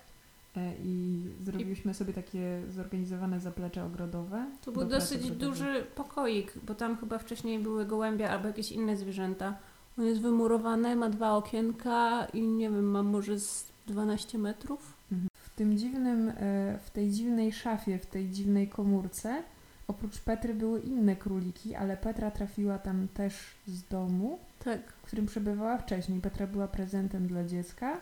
E, 0.56 0.72
I 0.84 1.22
zrobiliśmy 1.40 1.94
sobie 1.94 2.12
takie 2.12 2.62
zorganizowane 2.70 3.40
zaplecze 3.40 3.84
ogrodowe. 3.84 4.46
To 4.64 4.72
był 4.72 4.84
dosyć 4.84 5.22
ogrodowych. 5.22 5.38
duży 5.48 5.86
pokoik, 5.94 6.52
bo 6.66 6.74
tam 6.74 6.96
chyba 6.96 7.18
wcześniej 7.18 7.58
były 7.58 7.86
gołębie 7.86 8.30
albo 8.30 8.46
jakieś 8.46 8.72
inne 8.72 8.96
zwierzęta. 8.96 9.54
On 9.98 10.04
jest 10.04 10.20
wymurowany, 10.20 10.96
ma 10.96 11.10
dwa 11.10 11.36
okienka 11.36 12.26
i 12.32 12.42
nie 12.42 12.70
wiem, 12.70 12.84
ma 12.84 13.02
może 13.02 13.38
z 13.40 13.66
12 13.86 14.38
metrów. 14.38 14.94
W 15.34 15.50
tym 15.56 15.78
dziwnym, 15.78 16.28
e, 16.28 16.78
w 16.84 16.90
tej 16.90 17.10
dziwnej 17.10 17.52
szafie, 17.52 17.98
w 17.98 18.06
tej 18.06 18.28
dziwnej 18.30 18.68
komórce, 18.68 19.42
oprócz 19.88 20.18
Petry 20.20 20.54
były 20.54 20.80
inne 20.80 21.16
króliki, 21.16 21.74
ale 21.74 21.96
Petra 21.96 22.30
trafiła 22.30 22.78
tam 22.78 23.08
też 23.14 23.34
z 23.66 23.82
domu, 23.88 24.38
Tak. 24.64 24.92
w 24.92 25.02
którym 25.02 25.26
przebywała 25.26 25.78
wcześniej. 25.78 26.20
Petra 26.20 26.46
była 26.46 26.68
prezentem 26.68 27.26
dla 27.26 27.44
dziecka, 27.44 28.00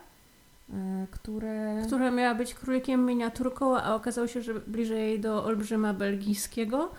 które... 1.11 1.83
Która 1.87 2.11
miała 2.11 2.35
być 2.35 2.55
królikiem 2.55 3.07
miniaturką, 3.07 3.77
a 3.77 3.95
okazało 3.95 4.27
się, 4.27 4.43
że 4.43 4.55
bliżej 4.55 5.21
do 5.21 5.45
olbrzyma 5.45 5.95
belgijskiego. 5.95 6.91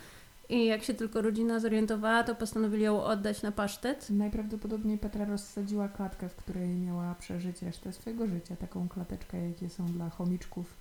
I 0.49 0.65
jak 0.65 0.83
się 0.83 0.93
tylko 0.93 1.21
rodzina 1.21 1.59
zorientowała, 1.59 2.23
to 2.23 2.35
postanowili 2.35 2.83
ją 2.83 3.03
oddać 3.03 3.41
na 3.41 3.51
pasztet. 3.51 4.09
Najprawdopodobniej 4.09 4.97
Petra 4.97 5.25
rozsadziła 5.25 5.87
klatkę, 5.87 6.29
w 6.29 6.35
której 6.35 6.69
miała 6.69 7.15
przeżyć 7.15 7.61
resztę 7.61 7.93
swojego 7.93 8.27
życia. 8.27 8.55
Taką 8.55 8.89
klateczkę, 8.89 9.49
jakie 9.49 9.69
są 9.69 9.85
dla 9.85 10.09
chomiczków 10.09 10.73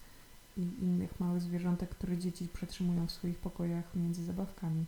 i 0.57 0.61
innych 0.61 1.21
małych 1.21 1.41
zwierzątek, 1.41 1.91
które 1.91 2.19
dzieci 2.19 2.49
przetrzymują 2.53 3.07
w 3.07 3.11
swoich 3.11 3.39
pokojach 3.39 3.85
między 3.95 4.25
zabawkami. 4.25 4.85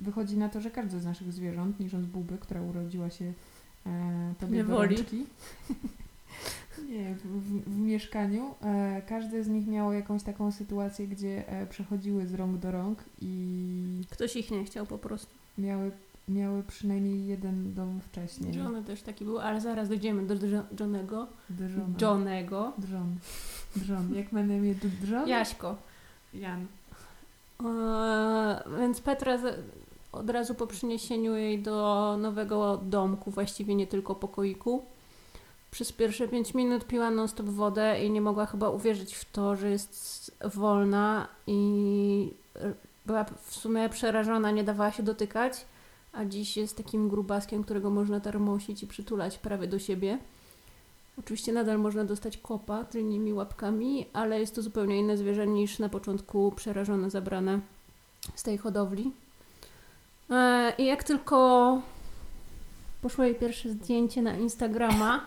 Wychodzi 0.00 0.36
na 0.36 0.48
to, 0.48 0.60
że 0.60 0.70
każde 0.70 1.00
z 1.00 1.04
naszych 1.04 1.32
zwierząt, 1.32 1.80
niżąc 1.80 2.06
Buby, 2.06 2.38
która 2.38 2.62
urodziła 2.62 3.10
się 3.10 3.32
e, 3.86 4.34
tobie 4.40 4.64
do 4.64 4.68
Niewoli. 4.68 4.96
nie, 6.90 7.14
w, 7.14 7.42
w, 7.70 7.78
mieszkaniu, 7.78 8.54
e, 8.62 9.02
każde 9.08 9.44
z 9.44 9.48
nich 9.48 9.66
miało 9.66 9.92
jakąś 9.92 10.22
taką 10.22 10.52
sytuację, 10.52 11.06
gdzie 11.08 11.48
e, 11.48 11.66
przechodziły 11.66 12.26
z 12.26 12.34
rąk 12.34 12.56
do 12.56 12.70
rąk 12.70 13.04
i 13.20 14.02
Ktoś 14.10 14.36
ich 14.36 14.50
nie 14.50 14.64
chciał 14.64 14.86
po 14.86 14.98
prostu. 14.98 15.34
miały, 15.58 15.90
miały 16.28 16.62
przynajmniej 16.62 17.26
jeden 17.26 17.74
dom 17.74 18.00
wcześniej. 18.00 18.54
Johnny 18.56 18.82
też 18.84 19.02
taki 19.02 19.24
był, 19.24 19.38
ale 19.38 19.60
zaraz 19.60 19.88
dojdziemy 19.88 20.26
do 20.26 20.34
Dr- 20.34 20.80
Johnego. 20.80 21.26
Johnego. 22.00 22.72
Drżon. 22.78 23.16
Drżon. 23.76 24.14
Jak 24.14 24.32
ma 24.32 24.42
na 24.42 24.54
imię? 24.54 24.74
Jaśko. 25.26 25.76
Jan. 26.34 26.66
Eee, 27.64 28.78
więc 28.80 29.00
Petra 29.00 29.38
z, 29.38 29.60
od 30.12 30.30
razu 30.30 30.54
po 30.54 30.66
przyniesieniu 30.66 31.36
jej 31.36 31.62
do 31.62 32.16
nowego 32.20 32.76
domku, 32.76 33.30
właściwie 33.30 33.74
nie 33.74 33.86
tylko 33.86 34.14
pokoiku, 34.14 34.82
przez 35.76 35.92
pierwsze 35.92 36.28
5 36.28 36.54
minut 36.54 36.84
piła 36.84 37.10
non-stop 37.10 37.46
wodę 37.46 38.04
i 38.04 38.10
nie 38.10 38.20
mogła 38.20 38.46
chyba 38.46 38.68
uwierzyć 38.68 39.14
w 39.14 39.24
to, 39.24 39.56
że 39.56 39.70
jest 39.70 40.36
wolna 40.44 41.28
i 41.46 42.30
e, 42.56 42.72
była 43.06 43.24
w 43.24 43.54
sumie 43.54 43.88
przerażona, 43.88 44.50
nie 44.50 44.64
dawała 44.64 44.92
się 44.92 45.02
dotykać, 45.02 45.66
a 46.12 46.24
dziś 46.24 46.56
jest 46.56 46.76
takim 46.76 47.08
grubaskiem, 47.08 47.64
którego 47.64 47.90
można 47.90 48.20
tarmosić 48.20 48.82
i 48.82 48.86
przytulać 48.86 49.38
prawie 49.38 49.66
do 49.66 49.78
siebie. 49.78 50.18
Oczywiście 51.18 51.52
nadal 51.52 51.78
można 51.78 52.04
dostać 52.04 52.36
kopa 52.36 52.84
tylnymi 52.84 53.32
łapkami, 53.32 54.06
ale 54.12 54.40
jest 54.40 54.54
to 54.54 54.62
zupełnie 54.62 54.98
inne 54.98 55.16
zwierzę 55.16 55.46
niż 55.46 55.78
na 55.78 55.88
początku 55.88 56.52
przerażone, 56.52 57.10
zabrane 57.10 57.60
z 58.34 58.42
tej 58.42 58.58
hodowli. 58.58 59.12
E, 60.30 60.72
I 60.78 60.86
jak 60.86 61.04
tylko 61.04 61.80
poszło 63.02 63.24
jej 63.24 63.34
pierwsze 63.34 63.70
zdjęcie 63.70 64.22
na 64.22 64.36
Instagrama. 64.36 65.24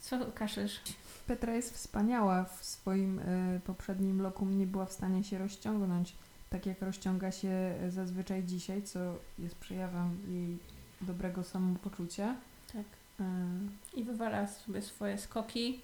Co 0.00 0.32
kaszesz? 0.34 0.80
Petra 1.26 1.54
jest 1.54 1.74
wspaniała 1.74 2.44
w 2.44 2.64
swoim 2.64 3.18
y, 3.18 3.60
poprzednim 3.66 4.22
lokum. 4.22 4.58
Nie 4.58 4.66
była 4.66 4.86
w 4.86 4.92
stanie 4.92 5.24
się 5.24 5.38
rozciągnąć 5.38 6.14
tak, 6.50 6.66
jak 6.66 6.82
rozciąga 6.82 7.32
się 7.32 7.74
y, 7.86 7.90
zazwyczaj 7.90 8.44
dzisiaj, 8.44 8.82
co 8.82 8.98
jest 9.38 9.54
przejawem 9.54 10.18
jej 10.28 10.58
dobrego 11.00 11.44
samopoczucia. 11.44 12.34
Tak. 12.72 12.84
Y, 13.20 14.00
I 14.00 14.04
wywala 14.04 14.46
sobie 14.46 14.82
swoje 14.82 15.18
skoki 15.18 15.80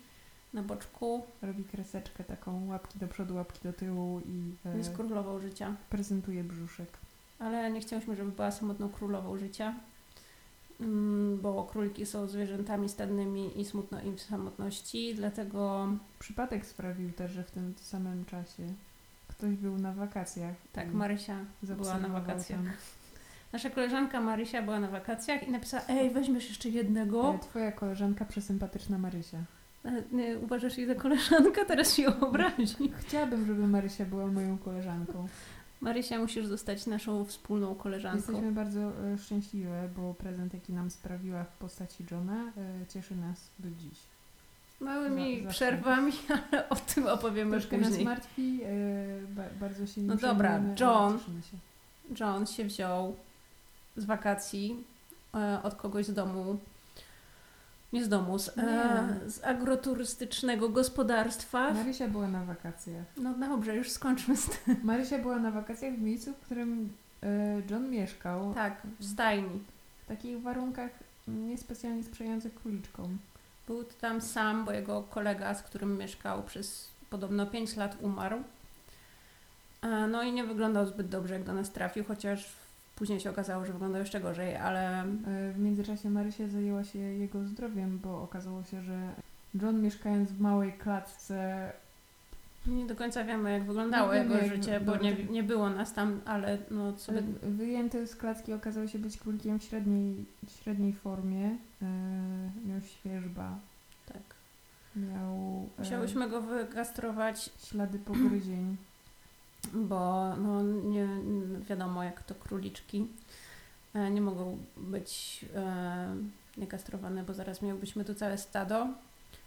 na 0.55 0.63
boczku. 0.63 1.27
robi 1.43 1.65
kreseczkę 1.65 2.25
taką, 2.25 2.67
łapki 2.67 2.99
do 2.99 3.09
przodu, 3.09 3.35
łapki 3.35 3.61
do 3.63 3.73
tyłu 3.73 4.21
i 4.27 4.55
y, 4.75 4.79
Jest 4.79 4.93
królową 4.95 5.41
życia. 5.41 5.75
prezentuje 5.91 6.45
brzuszek. 6.45 6.89
Ale 7.39 7.71
nie 7.71 7.81
chciałyśmy, 7.81 8.17
żeby 8.17 8.31
była 8.33 8.51
samotną 8.51 8.89
królową 8.89 9.39
życia. 9.39 9.75
Mm, 10.81 11.39
Bo 11.43 11.65
króliki 11.65 12.07
są 12.07 12.27
zwierzętami 12.27 12.89
stadnymi 12.89 13.61
i 13.61 13.65
smutno 13.65 14.01
im 14.03 14.17
w 14.17 14.21
samotności, 14.21 15.15
dlatego 15.15 15.89
Przypadek 16.19 16.67
sprawił 16.67 17.13
też, 17.13 17.31
że 17.33 17.45
w 17.45 17.51
tym 17.51 17.75
samym 17.81 18.25
czasie 18.25 18.63
ktoś 19.29 19.55
był 19.55 19.79
na 19.79 19.93
wakacjach. 19.93 20.55
tak, 20.73 20.93
Marysia 20.93 21.37
była 21.63 21.99
na 21.99 22.09
wakacjach. 22.09 22.59
tam. 22.61 22.71
Nasza 23.53 23.71
koleżanka 23.71 24.21
Marysia 24.21 24.63
była 24.63 24.81
na 24.81 24.89
wakacjach 24.89 25.49
i 25.49 25.51
napisała: 25.51 25.83
Ej, 25.89 26.11
weźmiesz 26.11 26.49
jeszcze 26.49 26.69
jednego. 26.69 27.35
E, 27.35 27.39
Twoja 27.39 27.73
koleżanka 27.73 28.25
przesympatyczna 28.25 28.99
Marysia. 28.99 29.39
Ale 29.85 30.03
Nie, 30.13 30.39
uważasz 30.39 30.79
jej 30.79 30.87
za 30.87 30.95
koleżankę? 30.95 31.65
Teraz 31.67 31.95
się 31.95 32.21
obrazi. 32.21 32.93
Chciałabym, 32.99 33.47
żeby 33.47 33.67
Marysia 33.69 34.05
była 34.05 34.27
moją 34.27 34.59
koleżanką. 34.59 35.29
Marysia, 35.81 36.19
musisz 36.19 36.47
zostać 36.47 36.87
naszą 36.87 37.25
wspólną 37.25 37.75
koleżanką. 37.75 38.17
Jesteśmy 38.19 38.53
bardzo 38.53 38.81
e, 38.81 39.19
szczęśliwe, 39.19 39.89
bo 39.97 40.15
prezent, 40.15 40.55
jaki 40.55 40.73
nam 40.73 40.91
sprawiła 40.91 41.45
w 41.45 41.57
postaci 41.57 42.05
Johna, 42.11 42.53
e, 42.57 42.87
cieszy 42.89 43.17
nas 43.17 43.51
do 43.59 43.69
dziś. 43.71 43.99
Małymi 44.81 45.37
Za- 45.39 45.43
zawsze. 45.45 45.57
przerwami, 45.57 46.13
ale 46.53 46.69
o 46.69 46.77
tym 46.77 47.07
opowiemy 47.07 47.51
Troszkę 47.51 47.79
nas 47.79 47.89
później. 47.89 48.05
martwi, 48.05 48.61
e, 48.65 48.69
ba, 49.29 49.43
bardzo 49.61 49.87
się 49.87 50.01
nim 50.01 50.11
No 50.11 50.17
dobra, 50.17 50.49
przejmujemy, 50.51 50.77
ale 50.87 50.93
John. 51.11 51.19
cieszymy 51.19 51.43
się. 51.43 51.57
John 52.21 52.47
się 52.47 52.65
wziął 52.65 53.17
z 53.97 54.05
wakacji 54.05 54.85
e, 55.35 55.61
od 55.63 55.75
kogoś 55.75 56.07
z 56.07 56.15
domu 56.15 56.59
Nie 57.93 58.05
z 58.05 58.09
domu, 58.09 58.39
z, 58.39 58.49
e, 58.59 59.31
z 59.31 59.45
agroturystycznego 59.45 60.69
gospodarstwa. 60.69 61.75
Marysia 61.75 62.09
była 62.09 62.29
na 62.29 62.45
wakacjach. 62.45 63.05
No 63.17 63.35
dobrze, 63.35 63.77
już 63.77 63.91
skończmy 63.91 64.37
z 64.37 64.47
tym. 64.47 64.77
Marysia 64.83 65.19
była 65.19 65.39
na 65.39 65.51
wakacjach 65.51 65.95
w 65.95 66.03
miejscu, 66.03 66.33
w 66.33 66.37
którym 66.37 66.93
e, 67.23 67.27
John 67.71 67.91
mieszkał. 67.91 68.55
Tak, 68.55 68.83
w 69.01 69.05
stajni. 69.05 69.61
W 70.05 70.09
takich 70.09 70.43
warunkach 70.43 70.91
niespecjalnie 71.29 72.05
sprzyjających 72.05 72.55
króliczkom. 72.55 73.19
Był 73.67 73.85
tam 73.85 74.21
sam, 74.21 74.65
bo 74.65 74.73
jego 74.73 75.03
kolega, 75.03 75.55
z 75.55 75.63
którym 75.63 75.99
mieszkał 75.99 76.43
przez 76.43 76.89
podobno 77.11 77.47
5 77.47 77.77
lat, 77.77 77.97
umarł. 78.01 78.43
E, 79.83 80.07
No 80.07 80.23
i 80.23 80.33
nie 80.33 80.45
wyglądał 80.45 80.87
zbyt 80.87 81.09
dobrze, 81.09 81.35
jak 81.35 81.45
do 81.45 81.53
nas 81.55 81.73
trafił, 81.73 82.05
chociaż 82.05 82.53
później 82.97 83.21
się 83.21 83.31
okazało, 83.31 83.65
że 83.67 83.73
wyglądał 83.73 84.01
jeszcze 84.01 84.21
gorzej, 84.21 84.57
ale 84.57 85.03
E, 85.03 85.53
W 85.53 85.59
międzyczasie 85.59 86.11
Marysia 86.11 86.49
zajęła 86.49 86.85
się 86.85 86.99
jego 86.99 87.45
zdrowiem, 87.45 87.99
bo 87.99 88.23
okazało 88.23 88.65
się, 88.65 88.83
że 88.83 89.13
John 89.63 89.83
mieszkając 89.83 90.33
w 90.33 90.41
małej 90.41 90.73
klatce 90.73 91.73
nie 92.67 92.87
do 92.87 92.97
końca 92.97 93.25
wiemy, 93.25 93.53
jak 93.53 93.65
wyglądało 93.65 94.13
wiemy, 94.13 94.25
jego 94.25 94.37
jak 94.47 94.57
życie, 94.57 94.81
bo 94.81 94.97
nie, 94.97 95.15
nie 95.15 95.43
było 95.43 95.71
nas 95.71 95.93
tam, 95.93 96.21
ale 96.25 96.59
no 96.71 96.99
sobie... 96.99 97.23
wyjęty 97.43 98.07
z 98.07 98.17
klatki 98.17 98.53
okazał 98.53 98.89
się 98.89 98.99
być 98.99 99.19
królikiem 99.19 99.59
w 99.59 99.63
średniej, 99.63 100.25
średniej 100.63 100.93
formie. 100.93 101.57
E, 101.83 101.87
Miał 102.69 102.81
świeżba, 102.81 103.59
Tak. 104.07 104.23
miał 104.97 105.67
e, 105.79 105.83
Musiałyśmy 105.83 106.29
go 106.29 106.43
wygastrować, 106.43 107.51
ślady 107.59 107.99
pogryzień. 107.99 108.77
Bo 109.73 110.37
no, 110.37 110.63
nie 110.63 111.09
wiadomo, 111.69 112.05
jak 112.05 112.23
to 112.23 112.35
króliczki 112.35 113.07
e, 113.95 114.11
nie 114.11 114.21
mogą 114.21 114.59
być 114.77 115.45
e, 115.55 116.17
niegastrowane, 116.57 117.23
bo 117.23 117.35
zaraz 117.35 117.63
miałbyśmy 117.63 118.05
tu 118.05 118.15
całe 118.15 118.39
stado. 118.39 118.89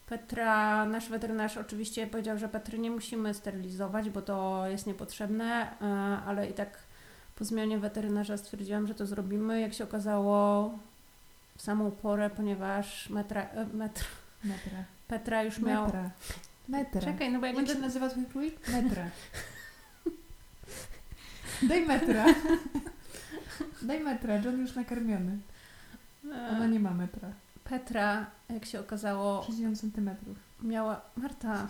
Petra, 0.10 0.86
nasz 0.86 1.10
weterynarz 1.10 1.58
oczywiście 1.58 2.08
powiedział, 2.08 2.38
że 2.38 2.50
Petry 2.50 2.80
nie 2.80 2.92
musimy 2.92 3.34
sterylizować, 3.34 4.10
bo 4.10 4.22
to 4.22 4.68
jest 4.68 4.88
niepotrzebne, 4.88 5.68
e, 5.82 5.86
ale 6.26 6.50
i 6.50 6.54
tak 6.54 6.78
po 7.36 7.46
zmianie 7.46 7.80
weterynarza 7.80 8.38
stwierdziłam, 8.38 8.88
że 8.88 8.96
to 8.96 9.06
zrobimy. 9.06 9.62
Jak 9.62 9.74
się 9.74 9.84
okazało 9.84 10.72
w 11.58 11.62
samą 11.62 11.92
porę, 11.92 12.30
ponieważ 12.30 13.10
metra, 13.10 13.48
metr, 13.74 14.06
Metra. 14.44 14.84
Petra 15.08 15.44
już 15.44 15.60
miał... 15.60 15.92
Metra. 16.68 17.02
Czekaj, 17.02 17.32
no 17.32 17.40
bo 17.40 17.46
jak 17.46 17.56
Jak 17.56 17.66
będę 17.66 17.74
się 17.74 17.80
nazywa 17.80 18.10
twój 18.10 18.26
królik? 18.26 18.68
Metra. 18.68 19.10
Daj 21.62 21.86
metra. 21.86 22.26
Daj 23.82 24.00
metra, 24.00 24.38
John 24.38 24.60
już 24.60 24.76
nakarmiony. 24.76 25.38
Ona 26.52 26.68
nie 26.68 26.80
ma 26.80 26.92
metra. 26.92 27.30
Petra, 27.64 28.26
jak 28.50 28.66
się 28.66 28.80
okazało, 28.80 29.44
60 29.44 29.80
centymetrów. 29.80 30.38
miała. 30.62 31.02
Marta. 31.16 31.68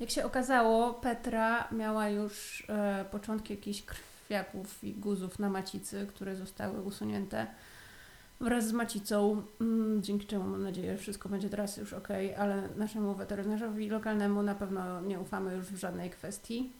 Jak 0.00 0.10
się 0.10 0.24
okazało, 0.24 0.94
Petra 0.94 1.68
miała 1.72 2.08
już 2.08 2.64
e, 2.68 3.04
początki 3.10 3.54
jakichś 3.54 3.82
krwiaków 3.82 4.84
i 4.84 4.92
guzów 4.92 5.38
na 5.38 5.50
macicy, 5.50 6.06
które 6.06 6.36
zostały 6.36 6.82
usunięte 6.82 7.46
wraz 8.40 8.68
z 8.68 8.72
macicą, 8.72 9.42
mm, 9.60 10.02
dzięki 10.02 10.26
czemu 10.26 10.44
mam 10.44 10.62
nadzieję, 10.62 10.92
że 10.92 10.98
wszystko 10.98 11.28
będzie 11.28 11.50
teraz 11.50 11.76
już 11.76 11.92
ok, 11.92 12.08
ale 12.38 12.68
naszemu 12.76 13.14
weterynarzowi 13.14 13.88
lokalnemu 13.88 14.42
na 14.42 14.54
pewno 14.54 15.00
nie 15.00 15.20
ufamy 15.20 15.54
już 15.54 15.66
w 15.66 15.76
żadnej 15.76 16.10
kwestii. 16.10 16.72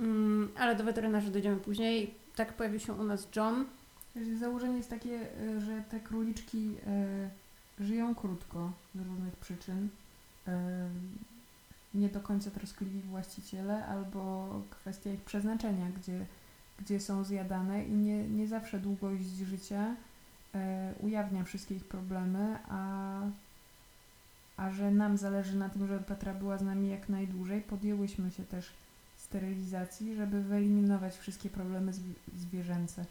Mm, 0.00 0.48
ale 0.56 0.76
do 0.76 0.84
weterynarza 0.84 1.30
dojdziemy 1.30 1.56
później. 1.56 2.14
Tak 2.36 2.52
pojawił 2.52 2.80
się 2.80 2.92
u 2.92 3.04
nas 3.04 3.28
John. 3.36 3.64
Założenie 4.38 4.76
jest 4.76 4.90
takie, 4.90 5.20
y, 5.40 5.60
że 5.60 5.82
te 5.90 6.00
króliczki 6.00 6.74
y, 7.80 7.84
żyją 7.84 8.14
krótko 8.14 8.72
z 8.94 8.98
różnych 8.98 9.36
przyczyn. 9.36 9.88
Y, 10.48 10.50
nie 11.94 12.08
do 12.08 12.20
końca 12.20 12.50
troskliwi 12.50 13.00
właściciele, 13.00 13.86
albo 13.86 14.48
kwestia 14.70 15.12
ich 15.12 15.20
przeznaczenia, 15.20 15.86
gdzie, 15.90 16.26
gdzie 16.78 17.00
są 17.00 17.24
zjadane 17.24 17.84
i 17.84 17.92
nie, 17.92 18.28
nie 18.28 18.48
zawsze 18.48 18.80
długość 18.80 19.24
życia 19.24 19.94
ujawnia 21.00 21.44
wszystkie 21.44 21.74
ich 21.74 21.84
problemy, 21.84 22.58
a, 22.68 23.20
a 24.56 24.70
że 24.70 24.90
nam 24.90 25.16
zależy 25.16 25.56
na 25.56 25.68
tym, 25.68 25.86
żeby 25.86 26.04
Petra 26.04 26.34
była 26.34 26.58
z 26.58 26.62
nami 26.62 26.88
jak 26.88 27.08
najdłużej, 27.08 27.60
podjęłyśmy 27.60 28.30
się 28.30 28.44
też 28.44 28.72
sterylizacji, 29.30 30.14
żeby 30.16 30.42
wyeliminować 30.42 31.18
wszystkie 31.18 31.50
problemy 31.50 31.92
zwi- 31.92 32.38
zwierzęce 32.38 33.04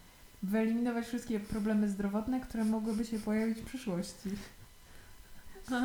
wyeliminować 0.43 1.05
wszystkie 1.07 1.39
problemy 1.39 1.89
zdrowotne, 1.89 2.39
które 2.39 2.63
mogłyby 2.65 3.05
się 3.05 3.19
pojawić 3.19 3.57
w 3.57 3.65
przyszłości. 3.65 4.29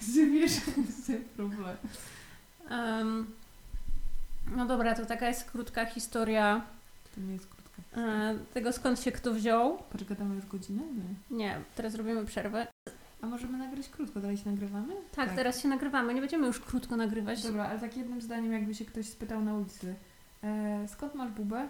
Zwierzęcy 0.00 1.20
problem. 1.36 1.76
Em, 2.70 3.26
no 4.56 4.66
dobra, 4.66 4.94
to 4.94 5.06
taka 5.06 5.28
jest 5.28 5.50
krótka 5.50 5.86
historia 5.86 6.64
To 7.14 7.20
nie 7.20 7.32
jest 7.32 7.46
krótka. 7.46 8.00
e, 8.00 8.38
tego, 8.54 8.72
skąd 8.72 9.00
się 9.00 9.12
kto 9.12 9.34
wziął. 9.34 9.78
Poczekamy 9.92 10.34
już 10.34 10.46
godzinę? 10.46 10.82
Nie. 11.30 11.36
Nie, 11.36 11.60
teraz 11.76 11.94
robimy 11.94 12.24
przerwę. 12.26 12.66
A 13.24 13.26
możemy 13.26 13.58
nagrać 13.58 13.88
krótko, 13.88 14.20
dalej 14.20 14.36
się 14.36 14.50
nagrywamy? 14.50 14.94
Tak, 15.16 15.34
teraz 15.34 15.62
się 15.62 15.68
nagrywamy. 15.68 16.14
Nie 16.14 16.20
będziemy 16.20 16.46
już 16.46 16.60
krótko 16.60 16.96
nagrywać. 16.96 17.42
Dobra, 17.42 17.64
ale 17.68 17.80
tak 17.80 17.96
jednym 17.96 18.20
zdaniem, 18.20 18.52
jakby 18.52 18.74
się 18.74 18.84
ktoś 18.84 19.06
spytał 19.06 19.40
na 19.40 19.54
ulicy. 19.54 19.94
E, 20.42 20.88
skąd 20.88 21.14
masz 21.14 21.30
bubę? 21.30 21.68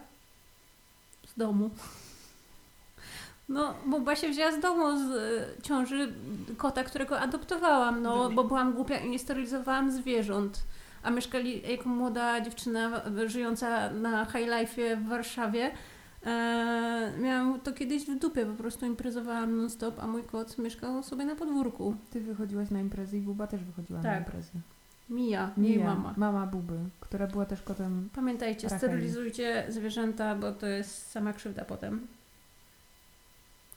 Z 1.27 1.39
domu. 1.39 1.71
No, 3.49 3.75
Buba 3.87 4.17
się 4.17 4.29
wzięła 4.29 4.53
z 4.53 4.61
domu 4.61 4.99
z 4.99 5.11
e, 5.11 5.63
ciąży 5.63 6.13
kota, 6.57 6.85
którego 6.85 7.21
adoptowałam, 7.21 8.03
no, 8.03 8.31
bo 8.31 8.45
byłam 8.45 8.73
głupia 8.73 8.99
i 8.99 9.11
nie 9.11 9.19
sterylizowałam 9.19 9.91
zwierząt. 9.91 10.63
A 11.03 11.11
mieszkali 11.11 11.73
jako 11.73 11.89
młoda 11.89 12.41
dziewczyna 12.41 13.03
e, 13.05 13.29
żyjąca 13.29 13.91
na 13.91 14.25
high 14.25 14.49
life 14.59 14.97
w 14.97 15.09
Warszawie. 15.09 15.71
E, 16.25 17.13
miałam 17.21 17.61
to 17.61 17.73
kiedyś 17.73 18.07
w 18.07 18.19
dupie, 18.19 18.47
po 18.47 18.53
prostu 18.55 18.87
imprezowałam 18.87 19.57
non 19.57 19.71
stop, 19.71 19.99
a 19.99 20.07
mój 20.07 20.23
kot 20.25 20.59
mieszkał 20.59 21.03
sobie 21.03 21.25
na 21.25 21.35
podwórku. 21.37 21.97
Ty 22.11 22.21
wychodziłaś 22.21 22.71
na 22.71 22.81
imprezy 22.81 23.19
i 23.19 23.21
buba 23.21 23.47
też 23.47 23.65
wychodziła 23.65 23.99
na 24.03 24.11
Tak. 24.11 24.19
imprezy. 24.19 24.51
Mija, 25.11 25.51
jej 25.57 25.79
Mia, 25.79 25.85
mama. 25.85 26.15
Mama 26.17 26.47
buby, 26.47 26.79
która 27.01 27.27
była 27.27 27.47
też 27.47 27.63
kotem. 27.63 28.09
Pamiętajcie, 28.15 28.69
Racheli. 28.69 28.79
sterylizujcie 28.79 29.67
zwierzęta, 29.69 30.35
bo 30.35 30.53
to 30.53 30.67
jest 30.67 31.11
sama 31.11 31.33
krzywda 31.33 31.65
potem. 31.65 32.07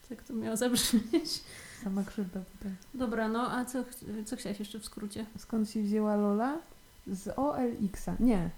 Jak 0.10 0.24
to 0.24 0.34
miało 0.34 0.58
zabrzmieć? 0.58 1.44
Sama 1.84 2.04
krzywda 2.04 2.40
potem. 2.58 2.76
Dobra, 2.94 3.28
no 3.28 3.52
a 3.52 3.66
co, 3.66 3.84
co 4.26 4.36
chciałaś 4.36 4.60
jeszcze 4.60 4.80
w 4.80 4.86
skrócie? 4.86 5.26
Skąd 5.38 5.70
się 5.70 5.82
wzięła 5.84 6.16
Lola? 6.16 6.58
Z 7.08 7.34
OLX-a. 7.40 8.16
Nie. 8.20 8.50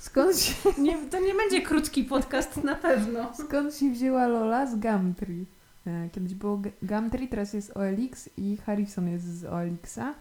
Skąd 0.00 0.38
się, 0.38 0.54
Nie, 0.82 0.96
to 0.98 1.20
nie 1.20 1.34
będzie 1.34 1.62
krótki 1.62 2.04
podcast 2.04 2.56
na 2.64 2.74
pewno. 2.74 3.32
skąd 3.34 3.76
się 3.76 3.90
wzięła 3.90 4.26
Lola? 4.26 4.66
Z 4.66 4.74
Gumtree. 4.76 5.46
E, 5.86 6.08
Kiedyś 6.12 6.34
było 6.34 6.62
Gumtree, 6.82 7.28
teraz 7.28 7.52
jest 7.52 7.76
OLX 7.76 8.28
i 8.36 8.56
Harrison 8.56 9.08
jest 9.08 9.24
z 9.38 9.44
OLX-a. 9.44 10.14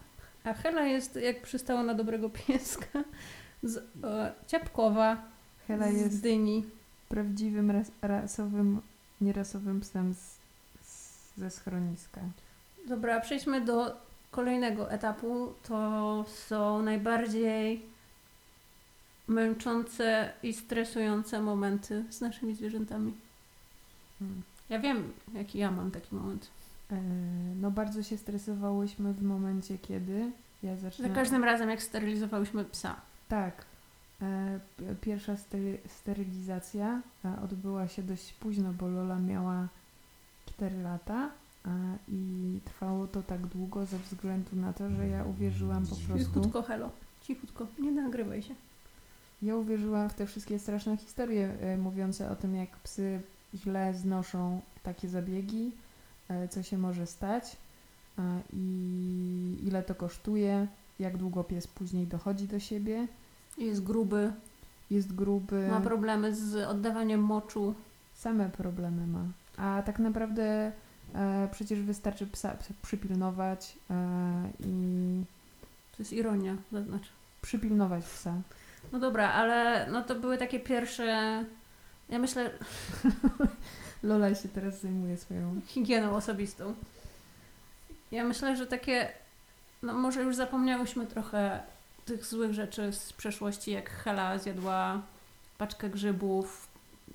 A 0.43 0.53
Hela 0.53 0.81
jest, 0.85 1.15
jak 1.15 1.41
przystało 1.41 1.83
na 1.83 1.93
dobrego 1.93 2.29
pieska, 2.29 3.03
z 3.63 3.77
e, 4.03 4.31
Ciapkowa, 4.47 5.17
Hela 5.67 5.91
z 5.91 5.95
jest 5.95 6.21
Dyni. 6.21 6.65
prawdziwym 7.09 7.71
ras, 7.71 7.91
rasowym, 8.01 8.81
nierasowym 9.21 9.79
psem 9.81 10.13
z, 10.13 10.17
z, 10.87 11.37
ze 11.37 11.49
schroniska. 11.49 12.21
Dobra, 12.87 13.19
przejdźmy 13.21 13.61
do 13.61 13.97
kolejnego 14.31 14.91
etapu. 14.91 15.53
To 15.67 16.25
są 16.47 16.81
najbardziej 16.81 17.85
męczące 19.27 20.33
i 20.43 20.53
stresujące 20.53 21.41
momenty 21.41 22.05
z 22.09 22.21
naszymi 22.21 22.55
zwierzętami. 22.55 23.13
Hmm. 24.19 24.41
Ja 24.69 24.79
wiem, 24.79 25.13
jaki 25.33 25.57
ja 25.57 25.71
mam 25.71 25.91
taki 25.91 26.15
moment. 26.15 26.49
E, 26.91 26.95
No 27.61 27.71
bardzo 27.71 28.03
się 28.03 28.17
stresowałyśmy 28.17 29.13
w 29.13 29.23
momencie, 29.23 29.77
kiedy 29.77 30.31
ja 30.63 30.75
Za 30.75 30.81
zaczynam... 30.81 31.13
każdym 31.13 31.43
razem, 31.43 31.69
jak 31.69 31.83
sterylizowałyśmy 31.83 32.65
psa. 32.65 32.95
Tak. 33.29 33.65
E, 34.21 34.59
Pierwsza 35.01 35.37
stery, 35.37 35.77
sterylizacja 35.87 37.01
e, 37.25 37.41
odbyła 37.43 37.87
się 37.87 38.03
dość 38.03 38.33
późno, 38.33 38.73
bo 38.73 38.87
Lola 38.87 39.19
miała 39.19 39.67
4 40.45 40.81
lata 40.81 41.29
i 42.07 42.59
trwało 42.65 43.07
to 43.07 43.23
tak 43.23 43.47
długo 43.47 43.85
ze 43.85 43.97
względu 43.99 44.55
na 44.55 44.73
to, 44.73 44.89
że 44.89 45.07
ja 45.07 45.23
uwierzyłam 45.23 45.87
po 45.87 45.95
prostu. 45.95 46.17
Cichutko, 46.17 46.61
Helo. 46.61 46.89
Cichutko. 47.21 47.67
Nie 47.79 47.91
nagrywaj 47.91 48.43
się. 48.43 48.55
Ja 49.43 49.55
uwierzyłam 49.55 50.09
w 50.09 50.13
te 50.13 50.25
wszystkie 50.25 50.59
straszne 50.59 50.97
historie 50.97 51.49
e, 51.61 51.77
mówiące 51.77 52.31
o 52.31 52.35
tym, 52.35 52.55
jak 52.55 52.69
psy 52.69 53.21
źle 53.55 53.93
znoszą 53.93 54.61
takie 54.83 55.09
zabiegi, 55.09 55.71
e, 56.29 56.47
co 56.47 56.63
się 56.63 56.77
może 56.77 57.07
stać 57.07 57.57
i 58.53 59.57
ile 59.63 59.83
to 59.83 59.95
kosztuje, 59.95 60.67
jak 60.99 61.17
długo 61.17 61.43
pies 61.43 61.67
później 61.67 62.07
dochodzi 62.07 62.47
do 62.47 62.59
siebie, 62.59 63.07
Jest 63.57 63.83
gruby, 63.83 64.33
jest 64.91 65.15
gruby. 65.15 65.67
ma 65.71 65.81
problemy 65.81 66.35
z 66.35 66.67
oddawaniem 66.67 67.21
moczu. 67.21 67.73
Same 68.13 68.49
problemy 68.49 69.07
ma. 69.07 69.25
A 69.57 69.81
tak 69.85 69.99
naprawdę 69.99 70.71
E, 71.15 71.47
przecież 71.51 71.81
wystarczy 71.81 72.27
psa, 72.27 72.55
przypilnować 72.81 73.77
i 74.59 75.23
To 75.91 75.95
jest 75.99 76.13
ironia, 76.13 76.55
zaznacz. 76.71 77.03
przypilnować 77.41 78.05
psa. 78.05 78.33
No 78.91 78.99
dobra, 78.99 79.31
ale 79.31 79.87
no 79.91 80.01
to 80.03 80.15
były 80.15 80.37
takie 80.37 80.59
pierwsze. 80.59 81.05
Ja 82.09 82.19
myślę, 82.19 82.49
Lola 84.03 84.35
się 84.35 84.49
teraz 84.49 84.81
zajmuje 84.81 85.17
swoją. 85.17 85.61
higieną 85.67 86.15
osobistą. 86.15 86.73
Ja 88.11 88.23
myślę, 88.23 88.55
że 88.55 88.67
takie. 88.67 89.07
No 89.83 89.93
może 89.93 90.23
już 90.23 90.35
zapomniałyśmy 90.35 91.07
trochę 91.07 91.59
tych 92.05 92.25
złych 92.25 92.53
rzeczy 92.53 92.93
z 92.93 93.13
przeszłości, 93.13 93.71
jak 93.71 93.89
Hela 93.89 94.37
zjadła 94.37 95.01
paczkę 95.57 95.89
grzybów, 95.89 96.67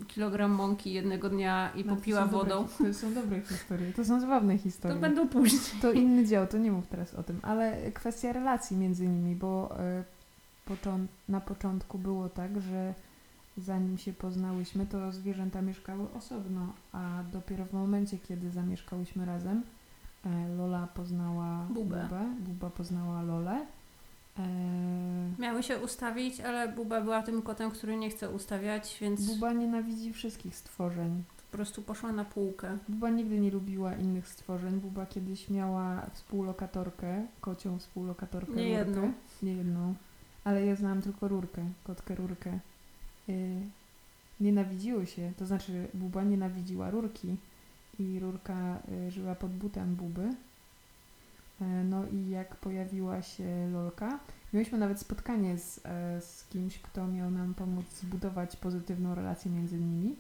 kilogram 0.09 0.51
mąki 0.51 0.93
jednego 0.93 1.29
dnia 1.31 1.71
i 1.75 1.85
No, 1.85 1.91
to 1.91 1.97
popiła 1.97 2.21
dobre 2.27 2.39
wodą. 2.39 2.69
hi- 2.79 2.85
To 2.85 2.95
są 2.95 3.15
dobre 3.15 3.41
historie. 3.41 3.93
To 3.93 4.05
są 4.05 4.21
zabawne 4.21 4.57
To 4.57 4.63
historie. 4.63 4.97
będą 4.99 5.29
później. 5.29 5.61
To 5.83 5.93
inny 5.93 6.27
dział, 6.27 6.47
to 6.47 6.59
nie 6.59 6.73
mów 6.73 6.87
teraz 6.87 7.15
o 7.15 7.23
tym, 7.23 7.41
ale 7.43 7.93
kwestia 7.93 8.33
relacji 8.33 8.77
między 8.77 9.07
nimi, 9.09 9.37
bo 9.37 9.77
e, 9.81 10.05
począ- 10.69 11.07
na 11.29 11.41
początku 11.41 11.99
było 11.99 12.29
tak, 12.29 12.61
że 12.61 12.95
zanim 13.59 13.99
się 13.99 14.13
poznałyśmy, 14.13 14.87
to 14.87 15.13
zwierzęta 15.13 15.63
mieszkały 15.63 16.13
osobno, 16.13 16.73
a 16.93 17.23
dopiero 17.33 17.65
w 17.65 17.73
momencie, 17.73 18.19
kiedy 18.19 18.51
zamieszkałyśmy 18.51 19.27
razem, 19.27 19.63
e, 20.27 20.49
Lola 20.49 20.87
poznała 20.95 21.65
Bubę. 21.71 22.03
Bubę, 22.03 22.25
Buba 22.41 22.71
poznała 22.71 23.23
Lolę. 23.23 23.67
E, 24.39 24.43
Miały 25.39 25.63
się 25.63 25.79
ustawić, 25.79 26.41
ale 26.41 26.69
Buba 26.73 27.01
była 27.01 27.23
tym 27.23 27.43
kotem, 27.43 27.71
który 27.71 27.97
nie 27.97 28.11
chce 28.11 28.31
ustawiać, 28.31 28.99
więc 29.01 29.27
Buba 29.27 29.53
nienawidzi 29.53 30.13
wszystkich 30.13 30.57
stworzeń. 30.57 31.23
po 31.51 31.57
prostu 31.57 31.83
poszła 31.83 32.13
na 32.13 32.25
półkę. 32.25 32.79
Buba 32.89 33.11
nigdy 33.11 33.39
nie 33.41 33.51
lubiła 33.51 33.95
innych 33.95 34.29
stworzeń. 34.29 34.81
Buba 34.81 35.07
kiedyś 35.07 35.51
miała 35.51 36.07
współlokatorkę, 36.13 37.27
kocią 37.41 37.79
współlokatorkę. 37.79 38.53
Nie 38.53 38.69
jedną. 38.69 39.13
Nie 39.43 39.53
jedną. 39.55 39.95
Ale 40.49 40.67
ja 40.67 40.77
znałam 40.77 41.03
tylko 41.03 41.29
Rurkę, 41.29 41.65
kotkę 41.85 42.15
Rurkę. 42.15 42.59
Yy, 43.29 43.35
nienawidziły 44.41 45.07
się, 45.07 45.33
to 45.37 45.47
znaczy 45.47 45.89
Buba 45.95 46.25
nienawidziła 46.25 46.91
Rurki 46.91 47.37
i 47.99 48.19
Rurka 48.21 48.79
y, 49.09 49.11
żyła 49.11 49.35
pod 49.35 49.51
butem 49.51 49.95
Buby. 49.95 50.31
E, 51.61 51.65
No 51.85 52.07
i 52.07 52.31
jak 52.31 52.57
pojawiła 52.57 53.23
się 53.23 53.69
Lolka, 53.73 54.19
mieliśmy 54.53 54.79
nawet 54.79 55.01
spotkanie 55.01 55.59
z, 55.59 55.81
e, 55.85 56.21
z 56.21 56.45
kimś, 56.49 56.79
kto 56.79 57.07
miał 57.07 57.31
nam 57.31 57.55
pomóc 57.55 57.85
zbudować 58.01 58.57
pozytywną 58.57 59.15
relację 59.15 59.51
między 59.51 59.79
nimi. 59.79 60.17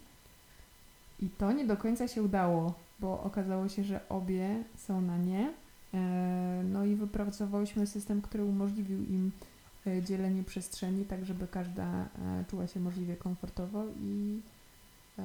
I 1.20 1.28
to 1.28 1.52
nie 1.52 1.66
do 1.66 1.76
końca 1.76 2.08
się 2.08 2.22
udało, 2.22 2.74
bo 3.00 3.22
okazało 3.22 3.68
się, 3.68 3.84
że 3.84 4.08
obie 4.08 4.64
są 4.76 5.00
na 5.00 5.16
nie. 5.18 5.52
E, 5.94 6.62
No 6.64 6.84
i 6.84 6.94
wypracowałyśmy 6.94 7.86
system, 7.86 8.22
który 8.22 8.44
umożliwił 8.44 9.04
im 9.04 9.30
dzielenie 10.02 10.44
przestrzeni, 10.44 11.04
tak 11.04 11.24
żeby 11.24 11.46
każda 11.46 11.84
e, 11.84 12.44
czuła 12.50 12.66
się 12.66 12.80
możliwie 12.80 13.16
komfortowo 13.16 13.84
i 14.00 14.40
e, 15.18 15.22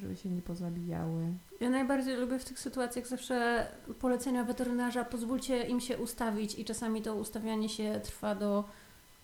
żeby 0.00 0.16
się 0.16 0.28
nie 0.28 0.42
pozabijały. 0.42 1.26
Ja 1.60 1.70
najbardziej 1.70 2.16
lubię 2.16 2.38
w 2.38 2.44
tych 2.44 2.58
sytuacjach 2.58 3.06
zawsze 3.06 3.66
polecenia 4.00 4.44
weterynarza, 4.44 5.04
pozwólcie 5.04 5.64
im 5.64 5.80
się 5.80 5.98
ustawić 5.98 6.58
i 6.58 6.64
czasami 6.64 7.02
to 7.02 7.14
ustawianie 7.14 7.68
się 7.68 8.00
trwa 8.04 8.34
do 8.34 8.64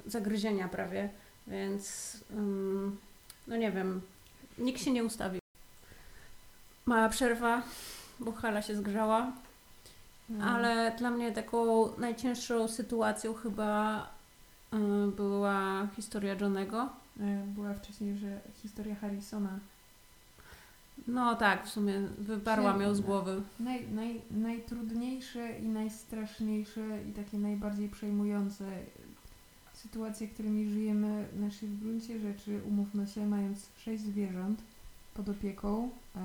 zagryzienia 0.06 0.68
prawie, 0.68 1.10
więc 1.46 2.16
ym, 2.30 2.96
no 3.46 3.56
nie 3.56 3.72
wiem, 3.72 4.00
nikt 4.58 4.82
się 4.82 4.90
nie 4.90 5.04
ustawi. 5.04 5.38
Mała 6.86 7.08
przerwa, 7.08 7.62
bo 8.20 8.32
hala 8.32 8.62
się 8.62 8.76
zgrzała, 8.76 9.32
E, 10.30 10.44
ale 10.44 10.92
dla 10.98 11.10
mnie 11.10 11.32
taką 11.32 11.88
najcięższą 11.98 12.68
sytuacją 12.68 13.34
chyba 13.34 14.06
była 15.16 15.87
historia 15.96 16.35
Johnego. 16.40 16.88
e, 17.20 17.44
Była 17.55 17.74
wcześniej, 17.74 18.16
że 18.16 18.40
historia 18.62 18.94
Harrisona. 18.94 19.59
No 21.09 21.35
tak, 21.35 21.66
w 21.66 21.68
sumie 21.68 22.00
wyparłam 22.18 22.81
ją 22.81 22.94
z 22.94 23.00
głowy. 23.00 23.42
Naj, 23.61 23.88
naj, 23.88 24.20
najtrudniejsze 24.31 25.59
i 25.59 25.68
najstraszniejsze 25.68 27.02
i 27.11 27.12
takie 27.12 27.38
najbardziej 27.38 27.88
przejmujące 27.88 28.64
sytuacje, 29.72 30.29
którymi 30.29 30.70
żyjemy, 30.70 31.26
znaczy 31.38 31.66
w 31.66 31.81
gruncie 31.81 32.20
rzeczy, 32.20 32.61
umówmy 32.68 33.07
się, 33.07 33.26
mając 33.26 33.66
sześć 33.79 34.02
zwierząt 34.02 34.62
pod 35.14 35.29
opieką, 35.29 35.90
e, 36.16 36.20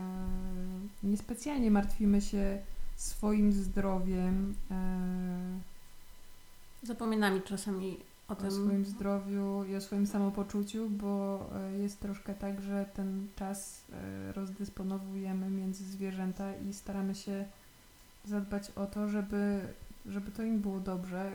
niespecjalnie 1.03 1.71
martwimy 1.71 2.21
się 2.21 2.59
swoim 2.95 3.51
zdrowiem, 3.53 4.55
e, 4.71 5.71
Zapominamy 6.83 7.41
czasami 7.41 7.97
o 8.31 8.33
o 8.33 8.41
tym. 8.41 8.51
swoim 8.51 8.85
zdrowiu 8.85 9.63
i 9.63 9.75
o 9.75 9.81
swoim 9.81 10.07
samopoczuciu, 10.07 10.89
bo 10.89 11.39
e, 11.55 11.77
jest 11.77 11.99
troszkę 11.99 12.33
tak, 12.33 12.61
że 12.61 12.85
ten 12.93 13.27
czas 13.35 13.83
e, 13.93 14.33
rozdysponowujemy 14.33 15.49
między 15.49 15.85
zwierzęta 15.85 16.55
i 16.55 16.73
staramy 16.73 17.15
się 17.15 17.45
zadbać 18.25 18.71
o 18.71 18.85
to, 18.85 19.09
żeby, 19.09 19.61
żeby 20.05 20.31
to 20.31 20.43
im 20.43 20.59
było 20.59 20.79
dobrze, 20.79 21.31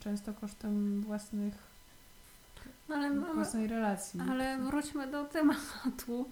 często 0.00 0.34
kosztem 0.34 1.00
własnych, 1.00 1.54
No 2.88 2.94
ale, 2.96 3.10
własnej 3.34 3.66
relacji. 3.66 4.20
ale 4.30 4.58
wróćmy 4.58 5.06
do 5.10 5.24
tematu, 5.24 6.28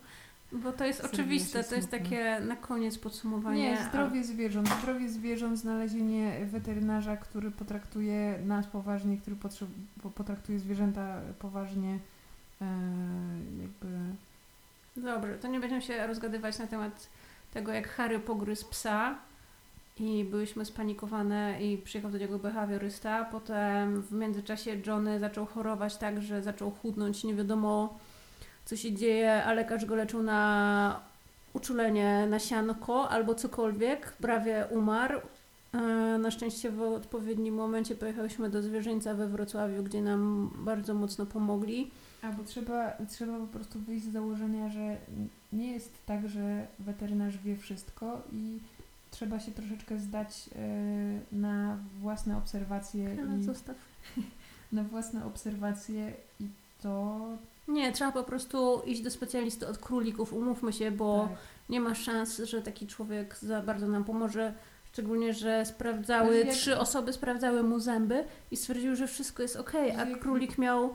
bo 0.52 0.72
to 0.72 0.84
jest 0.84 1.04
oczywiste, 1.04 1.64
to 1.64 1.74
jest 1.74 1.90
takie 1.90 2.40
na 2.40 2.56
koniec 2.56 2.98
podsumowanie. 2.98 3.62
Nie, 3.62 3.84
zdrowie 3.88 4.24
zwierząt. 4.24 4.68
Zdrowie 4.82 5.08
zwierząt, 5.08 5.58
znalezienie 5.58 6.46
weterynarza, 6.46 7.16
który 7.16 7.50
potraktuje 7.50 8.38
nas 8.46 8.66
poważnie, 8.66 9.16
który 9.16 9.36
potraktuje 10.14 10.58
zwierzęta 10.58 11.20
poważnie, 11.38 11.98
e, 12.62 12.66
jakby 13.62 13.88
Dobrze, 14.96 15.38
to 15.38 15.48
nie 15.48 15.60
będziemy 15.60 15.82
się 15.82 16.06
rozgadywać 16.06 16.58
na 16.58 16.66
temat 16.66 17.08
tego, 17.54 17.72
jak 17.72 17.88
Harry 17.88 18.20
pogryzł 18.20 18.70
psa 18.70 19.18
i 19.98 20.24
byliśmy 20.24 20.64
spanikowane 20.64 21.62
i 21.62 21.78
przyjechał 21.78 22.10
do 22.10 22.18
niego 22.18 22.38
behawiorysta. 22.38 23.24
Potem 23.24 24.02
w 24.02 24.12
międzyczasie 24.12 24.76
Johnny 24.86 25.20
zaczął 25.20 25.46
chorować 25.46 25.96
tak, 25.96 26.22
że 26.22 26.42
zaczął 26.42 26.70
chudnąć, 26.70 27.24
nie 27.24 27.34
wiadomo 27.34 27.98
co 28.64 28.76
się 28.76 28.92
dzieje, 28.92 29.44
a 29.44 29.52
lekarz 29.52 29.84
go 29.84 29.94
leczył 29.94 30.22
na 30.22 31.00
uczulenie 31.52 32.26
na 32.30 32.38
sianko 32.38 33.10
albo 33.10 33.34
cokolwiek, 33.34 34.12
prawie 34.12 34.66
umarł. 34.70 35.20
E, 35.74 35.78
Na 36.18 36.30
szczęście 36.30 36.70
w 36.70 36.80
odpowiednim 36.82 37.54
momencie 37.54 37.94
pojechałyśmy 37.94 38.50
do 38.50 38.62
zwierzyńca 38.62 39.14
we 39.14 39.28
Wrocławiu, 39.28 39.82
gdzie 39.82 40.02
nam 40.02 40.50
bardzo 40.56 40.94
mocno 40.94 41.26
pomogli. 41.26 41.90
A 42.22 42.32
bo 42.32 42.44
trzeba, 42.44 42.92
trzeba 43.10 43.38
po 43.38 43.46
prostu 43.46 43.78
wyjść 43.80 44.04
z 44.04 44.12
założenia, 44.12 44.68
że 44.68 44.96
nie 45.52 45.72
jest 45.72 45.92
tak, 46.06 46.28
że 46.28 46.66
weterynarz 46.78 47.38
wie 47.38 47.56
wszystko 47.56 48.22
i 48.32 48.58
trzeba 49.10 49.40
się 49.40 49.52
troszeczkę 49.52 49.98
zdać 49.98 50.50
e, 50.56 51.36
na 51.36 51.78
własne 52.00 52.36
obserwacje 52.36 53.16
i 53.40 53.42
zostaw. 53.42 53.76
na 54.72 54.84
własne 54.84 55.24
obserwacje 55.24 56.12
i 56.40 56.46
to 56.84 57.20
Nie, 57.68 57.92
trzeba 57.92 58.12
po 58.12 58.22
prostu 58.24 58.82
iść 58.86 59.02
do 59.02 59.10
specjalisty 59.10 59.66
od 59.66 59.78
królików, 59.78 60.32
umówmy 60.32 60.72
się, 60.72 60.90
bo 60.90 61.28
tak. 61.30 61.38
nie 61.68 61.80
ma 61.80 61.94
szans, 61.94 62.38
że 62.38 62.62
taki 62.62 62.86
człowiek 62.86 63.36
za 63.38 63.62
bardzo 63.62 63.88
nam 63.88 64.04
pomoże. 64.04 64.54
Szczególnie, 64.92 65.34
że 65.34 65.66
sprawdzały, 65.66 66.38
jak- 66.38 66.48
trzy 66.54 66.78
osoby 66.78 67.12
sprawdzały 67.12 67.62
mu 67.62 67.78
zęby 67.80 68.24
i 68.50 68.56
stwierdziły, 68.56 68.96
że 68.96 69.06
wszystko 69.06 69.42
jest 69.42 69.56
ok, 69.56 69.72
a 69.98 70.18
królik 70.18 70.58
miał 70.58 70.94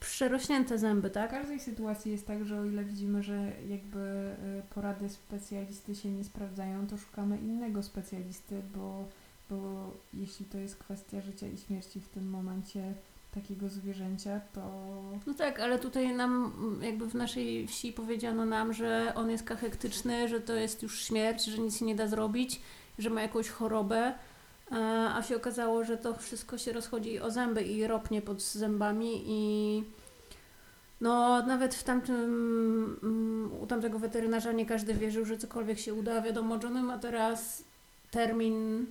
przerośnięte 0.00 0.78
zęby, 0.78 1.08
W 1.10 1.12
tak? 1.12 1.30
każdej 1.30 1.60
sytuacji 1.60 2.12
jest 2.12 2.26
tak, 2.26 2.44
że 2.44 2.60
o 2.60 2.64
ile 2.64 2.84
widzimy, 2.84 3.22
że 3.22 3.52
jakby 3.68 3.98
y, 3.98 4.62
porady 4.74 5.08
specjalisty 5.08 5.94
się 5.94 6.10
nie 6.10 6.24
sprawdzają, 6.24 6.86
to 6.86 6.96
szukamy 6.98 7.38
innego 7.38 7.82
specjalisty, 7.82 8.62
bo, 8.76 9.04
bo 9.50 9.90
jeśli 10.14 10.46
to 10.46 10.58
jest 10.58 10.76
kwestia 10.76 11.20
życia 11.20 11.46
i 11.46 11.58
śmierci 11.58 12.00
w 12.00 12.08
tym 12.08 12.30
momencie 12.30 12.94
takiego 13.34 13.68
zwierzęcia, 13.68 14.40
to 14.52 14.60
No 15.26 15.34
tak, 15.34 15.60
ale 15.60 15.78
tutaj 15.78 16.14
nam, 16.14 16.52
jakby 16.82 17.06
w 17.06 17.14
naszej 17.14 17.66
wsi 17.66 17.92
powiedziano 17.92 18.44
nam, 18.44 18.72
że 18.72 19.12
on 19.14 19.30
jest 19.30 19.44
kachektyczny, 19.44 20.28
że 20.28 20.40
to 20.40 20.54
jest 20.54 20.82
już 20.82 21.04
śmierć, 21.04 21.44
że 21.44 21.58
nic 21.58 21.78
się 21.78 21.84
nie 21.84 21.94
da 21.94 22.06
zrobić, 22.06 22.60
że 22.98 23.10
ma 23.10 23.22
jakąś 23.22 23.48
chorobę, 23.48 24.14
a 25.14 25.22
się 25.22 25.36
okazało, 25.36 25.84
że 25.84 25.98
to 25.98 26.14
wszystko 26.14 26.58
się 26.58 26.72
rozchodzi 26.72 27.20
o 27.20 27.30
zęby 27.30 27.62
i 27.62 27.86
ropnie 27.86 28.22
pod 28.22 28.42
zębami 28.42 29.22
i 29.26 29.84
no 31.00 31.46
nawet 31.46 31.74
w 31.74 31.84
tamtym, 31.84 32.16
mm, 33.02 33.52
u 33.62 33.66
tamtego 33.66 33.98
weterynarza 33.98 34.52
nie 34.52 34.66
każdy 34.66 34.94
wierzył, 34.94 35.24
że 35.24 35.38
cokolwiek 35.38 35.78
się 35.78 35.94
uda. 35.94 36.22
Wiadomo, 36.22 36.58
Johnny 36.62 36.82
ma 36.82 36.98
teraz 36.98 37.64
termin, 38.10 38.86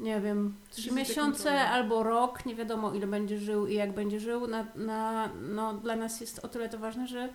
nie 0.00 0.20
wiem, 0.20 0.54
trzy 0.70 0.92
miesiące 0.92 1.60
albo 1.60 2.02
rok, 2.02 2.46
nie 2.46 2.54
wiadomo 2.54 2.92
ile 2.92 3.06
będzie 3.06 3.38
żył 3.38 3.66
i 3.66 3.74
jak 3.74 3.92
będzie 3.92 4.20
żył. 4.20 4.46
Na, 4.46 4.66
na, 4.74 5.30
no, 5.42 5.74
dla 5.74 5.96
nas 5.96 6.20
jest 6.20 6.38
o 6.38 6.48
tyle 6.48 6.68
to 6.68 6.78
ważne, 6.78 7.06
że 7.06 7.28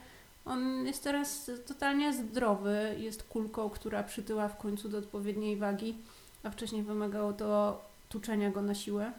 On 0.46 0.86
jest 0.86 1.04
teraz 1.04 1.52
totalnie 1.68 2.14
zdrowy, 2.14 2.96
jest 2.98 3.24
kulką, 3.24 3.70
która 3.70 4.04
przytyła 4.04 4.48
w 4.48 4.58
końcu 4.58 4.90
do 4.90 4.98
odpowiedniej 4.98 5.58
wagi, 5.58 5.96
a 6.44 6.50
wcześniej 6.50 6.84
wymagało 6.84 7.34
to 7.34 7.82
tuczenia 8.10 8.50
go 8.50 8.62
na 8.62 8.76
siłę. 8.76 9.12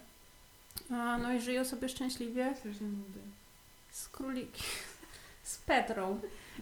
A, 0.91 1.17
no 1.17 1.33
i 1.33 1.41
żyją 1.41 1.65
sobie 1.65 1.89
szczęśliwie 1.89 2.53
Strasznie 2.59 2.87
nudy. 2.87 3.19
z 3.91 4.09
króliki, 4.09 4.63
z 5.43 5.57
Petrą. 5.57 6.19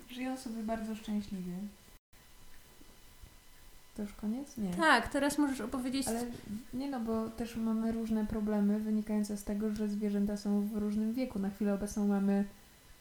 Żyją 0.10 0.38
sobie 0.38 0.64
bardzo 0.64 0.96
szczęśliwie. 0.96 1.54
To 3.96 4.02
już 4.02 4.14
koniec? 4.14 4.58
Nie. 4.58 4.70
Tak, 4.74 5.08
teraz 5.08 5.38
możesz 5.38 5.62
opowiedzieć. 5.62 6.08
Ale 6.08 6.26
nie 6.74 6.90
no, 6.90 7.00
bo 7.00 7.30
też 7.30 7.56
mamy 7.56 7.92
różne 7.92 8.26
problemy 8.26 8.80
wynikające 8.80 9.38
z 9.38 9.44
tego, 9.44 9.76
że 9.76 9.88
zwierzęta 9.88 10.38
są 10.38 10.62
w 10.62 10.78
różnym 10.78 11.14
wieku. 11.14 11.40
Na 11.40 11.50
chwilę 11.50 11.74
obecną 11.74 12.08
mamy 12.08 12.46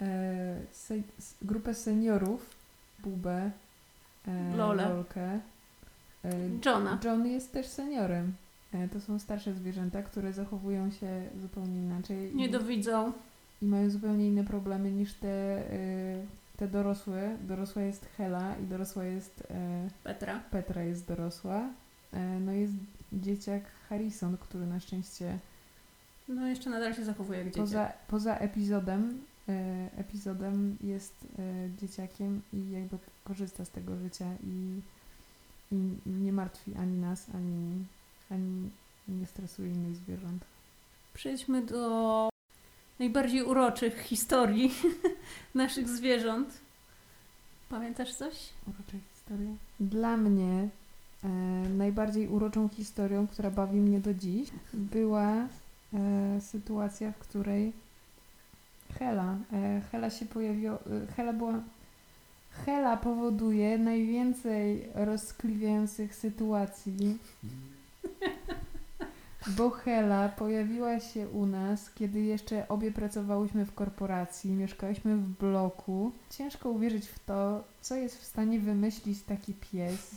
e, 0.01 0.57
se, 0.73 0.95
grupę 1.43 1.75
seniorów, 1.75 2.51
Bubę, 2.99 3.51
e, 4.29 4.57
Lolę. 4.57 4.89
Lolkę. 4.89 5.41
E, 6.25 6.31
Johna. 6.67 6.99
John 7.05 7.27
jest 7.27 7.53
też 7.53 7.67
seniorem. 7.67 8.33
E, 8.73 8.89
to 8.89 9.01
są 9.01 9.19
starsze 9.19 9.55
zwierzęta, 9.55 10.03
które 10.03 10.33
zachowują 10.33 10.91
się 10.91 11.23
zupełnie 11.43 11.83
inaczej 11.83 12.35
Nie 12.35 12.47
i, 12.47 12.51
dowidzą. 12.51 13.13
i 13.63 13.65
mają 13.67 13.91
zupełnie 13.91 14.27
inne 14.27 14.45
problemy 14.45 14.91
niż 14.91 15.15
te, 15.15 15.29
e, 15.29 16.25
te 16.57 16.69
dorosłe. 16.69 17.37
Dorosła 17.43 17.83
jest 17.83 18.07
Hela 18.17 18.57
i 18.57 18.67
dorosła 18.67 19.05
jest 19.05 19.43
e, 19.51 19.89
Petra. 20.05 20.41
Petra 20.51 20.83
jest 20.83 21.07
dorosła. 21.07 21.69
E, 22.13 22.41
No 22.41 22.53
jest 22.53 22.73
dzieciak 23.13 23.63
Harrison, 23.89 24.37
który 24.37 24.67
na 24.67 24.81
szczęście 24.81 25.39
No 26.29 26.47
jeszcze 26.47 26.71
nadal 26.71 26.95
się 26.95 27.05
zachowuje 27.05 27.39
jak 27.39 27.49
dzieciak. 27.49 27.65
poza, 27.65 27.93
poza 28.09 28.37
epizodem, 28.37 29.21
e, 29.49 29.89
epizodem 29.97 30.77
jest 30.81 31.15
e, 31.39 31.71
dzieciakiem 31.81 32.43
i 32.53 32.71
jakby 32.71 32.99
korzysta 33.25 33.65
z 33.65 33.71
tego 33.71 33.97
życia 33.97 34.27
i, 34.47 34.81
i 35.73 35.77
nie 36.07 36.33
martwi 36.33 36.75
ani 36.75 36.99
nas, 36.99 37.27
ani, 37.35 37.85
ani 38.31 38.71
nie 39.09 39.27
stresuje 39.27 39.71
innych 39.73 39.97
zwierząt. 39.97 40.45
Przejdźmy 41.15 41.63
do 41.67 42.29
najbardziej 42.99 43.43
uroczych 43.43 44.01
historii 44.01 44.75
naszych 45.55 45.89
zwierząt. 45.89 46.49
Pamiętasz 47.69 48.15
coś? 48.15 48.35
Uroczej 48.67 49.01
historii. 49.15 49.57
Dla 49.81 50.17
mnie 50.17 50.69
e, 51.25 51.29
najbardziej 51.69 52.29
uroczą 52.29 52.69
historią, 52.69 53.27
która 53.27 53.51
bawi 53.51 53.81
mnie 53.81 54.01
do 54.01 54.15
dziś, 54.15 54.49
była 54.73 55.33
e, 55.33 55.47
sytuacja, 56.41 57.13
w 57.13 57.19
której 57.19 57.73
Hela, 58.99 59.37
e, 59.53 59.81
Hela 59.93 60.11
się 60.11 60.27
pojawiła, 60.27 60.75
e, 60.75 61.13
Hela 61.17 61.33
była, 61.33 61.63
Hela 62.51 62.97
powoduje 62.97 63.79
najwięcej 63.79 64.89
rozkliwiających 64.95 66.15
sytuacji, 66.15 67.19
bo 69.47 69.71
Hela 69.71 70.29
pojawiła 70.29 71.01
się 71.01 71.29
u 71.29 71.47
nas, 71.47 71.91
kiedy 71.91 72.21
jeszcze 72.21 72.69
obie 72.69 72.93
pracowałyśmy 72.93 73.65
w 73.65 73.75
korporacji, 73.75 74.53
mieszkałyśmy 74.53 75.17
w 75.17 75.29
bloku. 75.29 76.13
Ciężko 76.31 76.71
uwierzyć 76.71 77.07
w 77.07 77.19
to, 77.19 77.65
co 77.81 77.95
jest 77.97 78.21
w 78.21 78.25
stanie 78.25 78.59
wymyślić 78.61 79.23
taki 79.23 79.55
pies. 79.55 80.11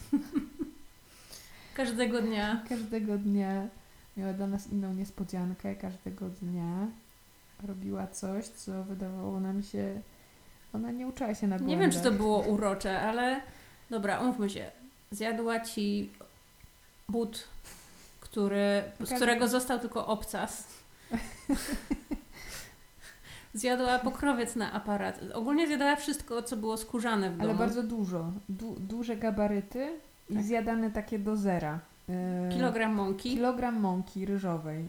Każdego 1.75 2.21
dnia. 2.21 2.63
Każdego 2.69 3.17
dnia 3.17 3.67
miała 4.17 4.33
dla 4.33 4.47
nas 4.47 4.71
inną 4.71 4.93
niespodziankę, 4.93 5.75
każdego 5.75 6.29
dnia 6.29 6.87
robiła 7.67 8.07
coś, 8.07 8.45
co 8.47 8.83
wydawało 8.83 9.39
nam 9.39 9.63
się. 9.63 10.01
Ona 10.73 10.91
nie 10.91 11.07
uczyła 11.07 11.35
się 11.35 11.47
na 11.47 11.57
Nie 11.57 11.77
wiem, 11.77 11.91
czy 11.91 11.97
to 11.97 12.03
błędach. 12.03 12.21
było 12.21 12.39
urocze, 12.39 13.01
ale 13.01 13.41
dobra, 13.89 14.19
umówmy 14.19 14.49
się. 14.49 14.71
Zjadła 15.11 15.59
ci 15.59 16.09
but, 17.09 17.47
który, 18.37 18.83
z 19.05 19.13
którego 19.13 19.47
został 19.47 19.79
tylko 19.79 20.07
obcas. 20.07 20.67
Zjadła 23.53 23.99
pokrowiec 23.99 24.55
na 24.55 24.71
aparat. 24.73 25.19
Ogólnie 25.33 25.67
zjadała 25.67 25.95
wszystko, 25.95 26.43
co 26.43 26.57
było 26.57 26.77
skórzane 26.77 27.29
w 27.31 27.37
domu. 27.37 27.49
Ale 27.49 27.59
bardzo 27.59 27.83
dużo. 27.83 28.31
Du 28.49 28.75
duże 28.79 29.17
gabaryty 29.17 29.89
i 30.29 30.33
Tak. 30.33 30.43
zjadane 30.43 30.91
takie 30.91 31.19
do 31.19 31.35
zera. 31.35 31.79
E, 32.09 32.49
Kilogram 32.53 32.93
mąki. 32.93 33.29
Kilogram 33.29 33.79
mąki 33.79 34.25
ryżowej. 34.25 34.85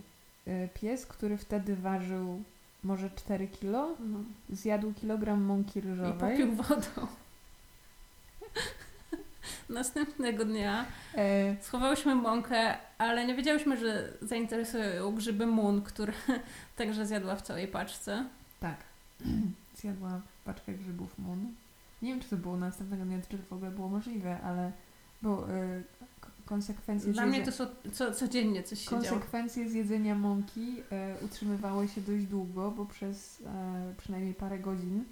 E, 0.46 0.68
Pies, 0.68 1.06
który 1.06 1.36
wtedy 1.36 1.76
ważył 1.76 2.42
może 2.84 3.10
4 3.10 3.48
kilo, 3.48 3.88
No. 4.00 4.18
zjadł 4.50 4.92
kilogram 4.92 5.42
mąki 5.42 5.78
I 5.78 5.82
ryżowej. 5.82 6.30
popił 6.30 6.52
wodą. 6.52 7.06
Następnego 9.68 10.44
dnia 10.44 10.84
E, 11.14 11.56
schowałyśmy 11.62 12.14
mąkę, 12.14 12.76
ale 12.98 13.26
nie 13.26 13.34
wiedziałyśmy, 13.34 13.76
że 13.76 14.12
zainteresują 14.22 14.84
ją 14.94 15.14
grzyby 15.14 15.46
mun, 15.46 15.82
które 15.82 16.12
także 16.76 17.06
zjadła 17.06 17.36
w 17.36 17.42
całej 17.42 17.68
paczce. 17.68 18.24
tak. 18.60 18.76
Zjadła 19.80 20.20
paczkę 20.44 20.72
grzybów 20.72 21.18
mun. 21.18 21.54
Nie 22.02 22.10
wiem, 22.10 22.20
czy 22.20 22.28
to 22.28 22.36
było 22.36 22.56
następnego 22.56 23.04
dnia, 23.04 23.18
czy 23.30 23.38
to 23.38 23.44
w 23.48 23.52
ogóle 23.52 23.70
było 23.70 23.88
możliwe, 23.88 24.40
ale 24.40 24.72
bo 25.22 25.48
e, 25.50 25.82
k- 26.20 26.30
konsekwencje 26.46 27.12
Dla 27.12 27.26
mnie 27.26 27.44
to 27.44 27.52
są 27.52 27.66
co, 27.92 28.12
codziennie 28.14 28.62
coś 28.62 28.78
się 28.80 28.90
działo. 28.90 29.02
Konsekwencje 29.02 29.68
zjedzenia 29.70 30.14
mąki 30.14 30.82
e, 30.92 31.14
utrzymywały 31.24 31.88
się 31.88 32.00
dość 32.00 32.24
długo, 32.24 32.70
bo 32.70 32.86
przez 32.86 33.42
e, 33.46 33.94
przynajmniej 33.98 34.34
parę 34.34 34.58
godzin 34.58 35.00
e, 35.00 35.04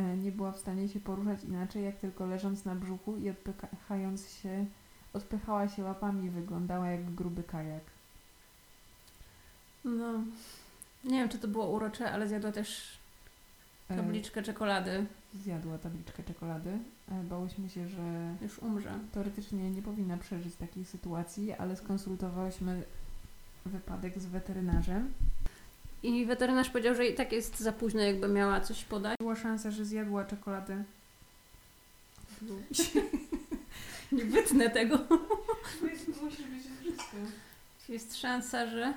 nie 0.00 0.32
była 0.32 0.52
w 0.52 0.58
stanie 0.58 0.88
się 0.88 1.00
poruszać 1.00 1.44
inaczej, 1.44 1.84
jak 1.84 1.96
tylko 1.96 2.26
leżąc 2.26 2.64
na 2.64 2.74
brzuchu 2.74 3.16
i 3.16 3.30
odpychając 3.30 4.30
się, 4.30 4.66
odpychała 5.12 5.68
się 5.68 5.82
łapami 5.84 6.26
i 6.26 6.30
wyglądała 6.30 6.90
jak 6.90 7.10
gruby 7.14 7.42
kajak. 7.42 7.82
No. 9.84 10.12
Nie 11.04 11.18
wiem, 11.20 11.28
czy 11.28 11.38
to 11.38 11.48
było 11.48 11.70
urocze, 11.70 12.12
ale 12.12 12.28
zjadła 12.28 12.52
też 12.52 12.98
E, 13.90 13.96
tabliczkę 13.96 14.42
czekolady. 14.42 15.06
zjadła 15.34 15.78
tabliczkę 15.78 16.22
czekolady. 16.22 16.78
E, 17.12 17.22
bałyśmy 17.24 17.68
się, 17.68 17.88
że 17.88 18.34
Już 18.42 18.58
umrze. 18.58 18.98
teoretycznie 19.12 19.70
nie 19.70 19.82
powinna 19.82 20.16
przeżyć 20.16 20.54
takiej 20.56 20.84
sytuacji, 20.84 21.52
ale 21.52 21.76
skonsultowałyśmy 21.76 22.82
wypadek 23.66 24.18
z 24.18 24.26
weterynarzem. 24.26 25.12
I 26.02 26.26
weterynarz 26.26 26.70
powiedział, 26.70 26.94
że 26.94 27.06
i 27.06 27.14
tak 27.14 27.32
jest 27.32 27.60
za 27.60 27.72
późno, 27.72 28.00
jakby 28.00 28.28
miała 28.28 28.60
coś 28.60 28.84
podać. 28.84 29.16
Była 29.20 29.36
szansa, 29.36 29.70
że 29.70 29.84
zjadła 29.84 30.24
czekoladę. 30.24 30.84
Nie 34.12 34.24
wytnę 34.24 34.70
tego. 34.70 34.98
Musisz 35.82 36.06
być 36.46 36.62
wszystko. 36.80 37.16
Jest 37.88 38.16
szansa, 38.16 38.66
że... 38.66 38.94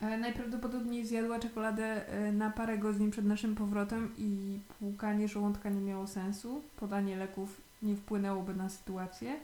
E, 0.00 0.18
Najprawdopodobniej 0.18 1.06
zjadła 1.06 1.38
czekoladę 1.38 2.08
e, 2.08 2.32
na 2.32 2.50
parę 2.50 2.78
godzin 2.78 3.10
przed 3.10 3.24
naszym 3.24 3.54
powrotem 3.54 4.12
i 4.18 4.58
płukanie 4.78 5.28
żołądka 5.28 5.68
nie 5.70 5.80
miało 5.80 6.06
sensu. 6.06 6.62
Podanie 6.76 7.16
leków 7.16 7.60
nie 7.82 7.96
wpłynęłoby 7.96 8.54
na 8.54 8.68
sytuację. 8.68 9.36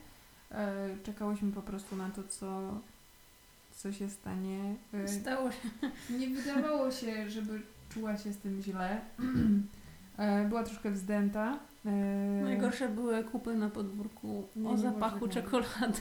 E, 0.51 0.97
Czekałyśmy 1.03 1.53
po 1.53 1.62
prostu 1.62 1.97
na 1.97 2.11
to, 2.11 2.23
co, 2.29 2.75
co 3.77 3.93
się 3.93 4.11
stanie. 4.11 4.75
E, 4.95 5.09
Stało 5.09 5.51
się. 5.51 5.69
Nie 6.19 6.29
wydawało 6.29 6.91
się, 6.91 7.31
żeby 7.31 7.63
czuła 7.95 8.17
się 8.17 8.33
z 8.33 8.39
tym 8.39 8.63
źle. 8.63 9.01
E, 10.19 10.45
Była 10.49 10.63
troszkę 10.63 10.91
wzdęta. 10.91 11.59
E, 11.87 11.91
Najgorsze 12.45 12.89
były 12.89 13.25
kupy 13.25 13.55
na 13.55 13.69
podwórku 13.71 14.49
Nie, 14.57 14.69
o 14.69 14.73
nie 14.73 14.79
zapachu 14.79 15.29
czekolady. 15.29 16.01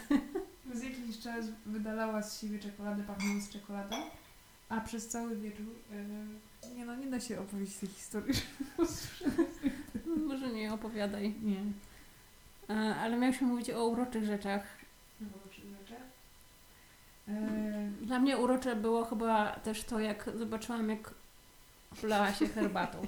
Przez 0.70 0.84
jakiś 0.84 1.20
czas 1.20 1.46
wydalała 1.66 2.22
z 2.22 2.42
siebie 2.42 2.60
czekoladę 2.60 3.04
pachnąc 3.04 3.50
czekoladą, 3.50 3.96
a 4.70 4.82
przez 4.82 5.08
cały 5.08 5.36
wieczór 5.36 5.66
e, 5.92 6.76
nie 6.76 6.86
no, 6.86 6.96
nie 6.96 7.08
da 7.08 7.20
się 7.20 7.40
opowiedzieć 7.40 7.78
tej 7.78 7.90
historii. 7.90 8.34
Może 10.28 10.50
nie 10.54 10.74
opowiadaj. 10.74 11.34
nie. 11.44 11.62
Ale 13.02 13.18
miałyśmy 13.18 13.48
mówić 13.48 13.70
o 13.70 13.86
uroczych 13.88 14.24
rzeczach. 14.26 14.64
E, 17.28 17.92
Dla 18.02 18.20
mnie 18.20 18.38
urocze 18.38 18.76
było 18.76 19.06
chyba 19.06 19.52
też 19.52 19.84
to, 19.84 20.00
jak 20.00 20.30
zobaczyłam, 20.36 20.90
jak 20.90 21.14
wlała 21.92 22.34
się 22.34 22.48
herbatą. 22.48 22.98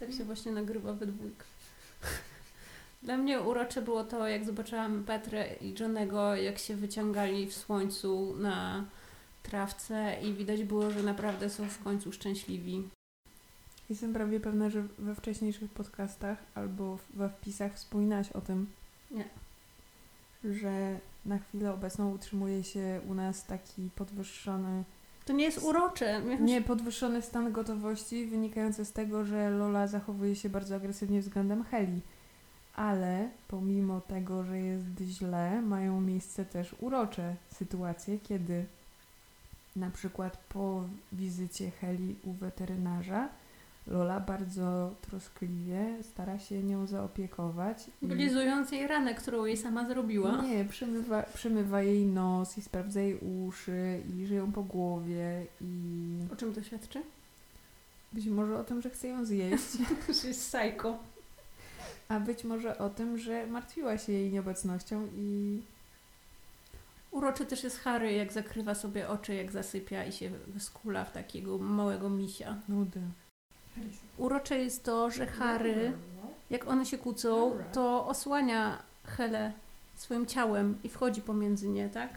Tak 0.00 0.12
się 0.12 0.24
właśnie 0.24 0.52
nagrywa 0.52 0.92
we 0.92 1.06
dwójkę. 1.06 1.44
Dla 3.02 3.16
mnie 3.16 3.40
urocze 3.40 3.82
było 3.82 4.04
to, 4.04 4.28
jak 4.28 4.44
zobaczyłam 4.44 5.04
Petrę 5.04 5.46
i 5.60 5.74
Johnego, 5.80 6.36
jak 6.36 6.58
się 6.58 6.76
wyciągali 6.76 7.46
w 7.46 7.54
słońcu 7.54 8.34
na 8.38 8.84
trawce 9.42 10.16
i 10.22 10.32
widać 10.32 10.62
było, 10.64 10.90
że 10.90 11.02
naprawdę 11.02 11.50
są 11.50 11.68
w 11.68 11.84
końcu 11.84 12.12
szczęśliwi. 12.12 12.88
Jestem 13.90 14.12
prawie 14.12 14.40
pewna, 14.40 14.70
że 14.70 14.82
we 14.98 15.14
wcześniejszych 15.14 15.70
podcastach 15.70 16.38
albo 16.54 16.98
we 17.14 17.28
wpisach 17.28 17.74
wspominałaś 17.74 18.32
o 18.32 18.40
tym, 18.40 18.66
Nie. 19.10 19.24
Że 20.52 20.98
na 21.26 21.38
chwilę 21.38 21.72
obecną 21.72 22.12
utrzymuje 22.12 22.64
się 22.64 23.00
u 23.08 23.14
nas 23.14 23.44
taki 23.44 23.90
podwyższony 23.96 24.84
To 25.24 25.32
nie 25.32 25.44
jest 25.44 25.62
urocze. 25.62 26.22
Nie, 26.40 26.62
podwyższony 26.62 27.22
stan 27.22 27.52
gotowości 27.52 28.26
wynikający 28.26 28.84
z 28.84 28.92
tego, 28.92 29.24
że 29.24 29.50
Lola 29.50 29.86
zachowuje 29.86 30.36
się 30.36 30.48
bardzo 30.48 30.76
agresywnie 30.76 31.20
względem 31.20 31.64
Heli. 31.64 32.00
Ale 32.76 33.28
pomimo 33.48 34.00
tego, 34.00 34.44
że 34.44 34.58
jest 34.58 34.84
źle, 35.00 35.62
mają 35.62 36.00
miejsce 36.00 36.44
też 36.44 36.74
urocze 36.80 37.36
sytuacje, 37.54 38.18
kiedy 38.18 38.64
na 39.76 39.90
przykład 39.90 40.36
po 40.36 40.84
wizycie 41.12 41.70
Heli 41.70 42.16
u 42.24 42.32
weterynarza 42.32 43.28
Lola 43.86 44.20
bardzo 44.20 44.94
troskliwie 45.00 46.02
stara 46.02 46.38
się 46.38 46.62
nią 46.62 46.86
zaopiekować. 46.86 47.90
Lizując 48.02 48.72
jej 48.72 48.86
ranę, 48.86 49.14
którą 49.14 49.44
jej 49.44 49.56
sama 49.56 49.88
zrobiła. 49.88 50.42
nie, 50.42 50.64
przymywa, 50.64 51.22
przymywa 51.22 51.82
jej 51.82 52.06
nos 52.06 52.58
i 52.58 52.62
sprawdza 52.62 53.00
jej 53.00 53.18
uszy 53.18 54.02
i 54.08 54.12
liże 54.12 54.34
ją 54.34 54.52
po 54.52 54.62
głowie 54.62 55.46
i 55.60 56.18
O 56.32 56.36
czym 56.36 56.54
to 56.54 56.62
świadczy? 56.62 57.02
być 58.12 58.26
może 58.26 58.58
o 58.58 58.64
tym, 58.64 58.82
że 58.82 58.90
chce 58.90 59.08
ją 59.08 59.24
zjeść, 59.24 59.64
Że 60.22 60.28
jest 60.28 60.48
sajko. 60.50 60.98
a 62.08 62.20
być 62.20 62.44
może 62.44 62.78
o 62.78 62.90
tym, 62.90 63.18
że 63.18 63.46
martwiła 63.46 63.98
się 63.98 64.12
jej 64.12 64.32
nieobecnością 64.32 65.06
i 65.16 65.62
Uroczy 67.10 67.46
też 67.46 67.64
jest 67.64 67.78
Harry, 67.78 68.12
jak 68.12 68.32
zakrywa 68.32 68.74
sobie 68.74 69.08
oczy, 69.08 69.34
jak 69.34 69.52
zasypia 69.52 70.04
i 70.04 70.12
się 70.12 70.30
skula 70.58 71.04
w 71.04 71.12
takiego 71.12 71.58
małego 71.58 72.10
misia. 72.10 72.56
nudy. 72.68 73.00
Urocze 74.18 74.58
jest 74.58 74.84
to, 74.84 75.10
że 75.10 75.26
Harry, 75.26 75.92
jak 76.50 76.68
one 76.68 76.86
się 76.86 76.98
kłócą, 76.98 77.58
to 77.72 78.06
osłania 78.06 78.82
Helę 79.04 79.52
swoim 79.96 80.26
ciałem 80.26 80.78
i 80.84 80.88
wchodzi 80.88 81.22
pomiędzy 81.22 81.68
nie, 81.68 81.88
tak? 81.88 82.10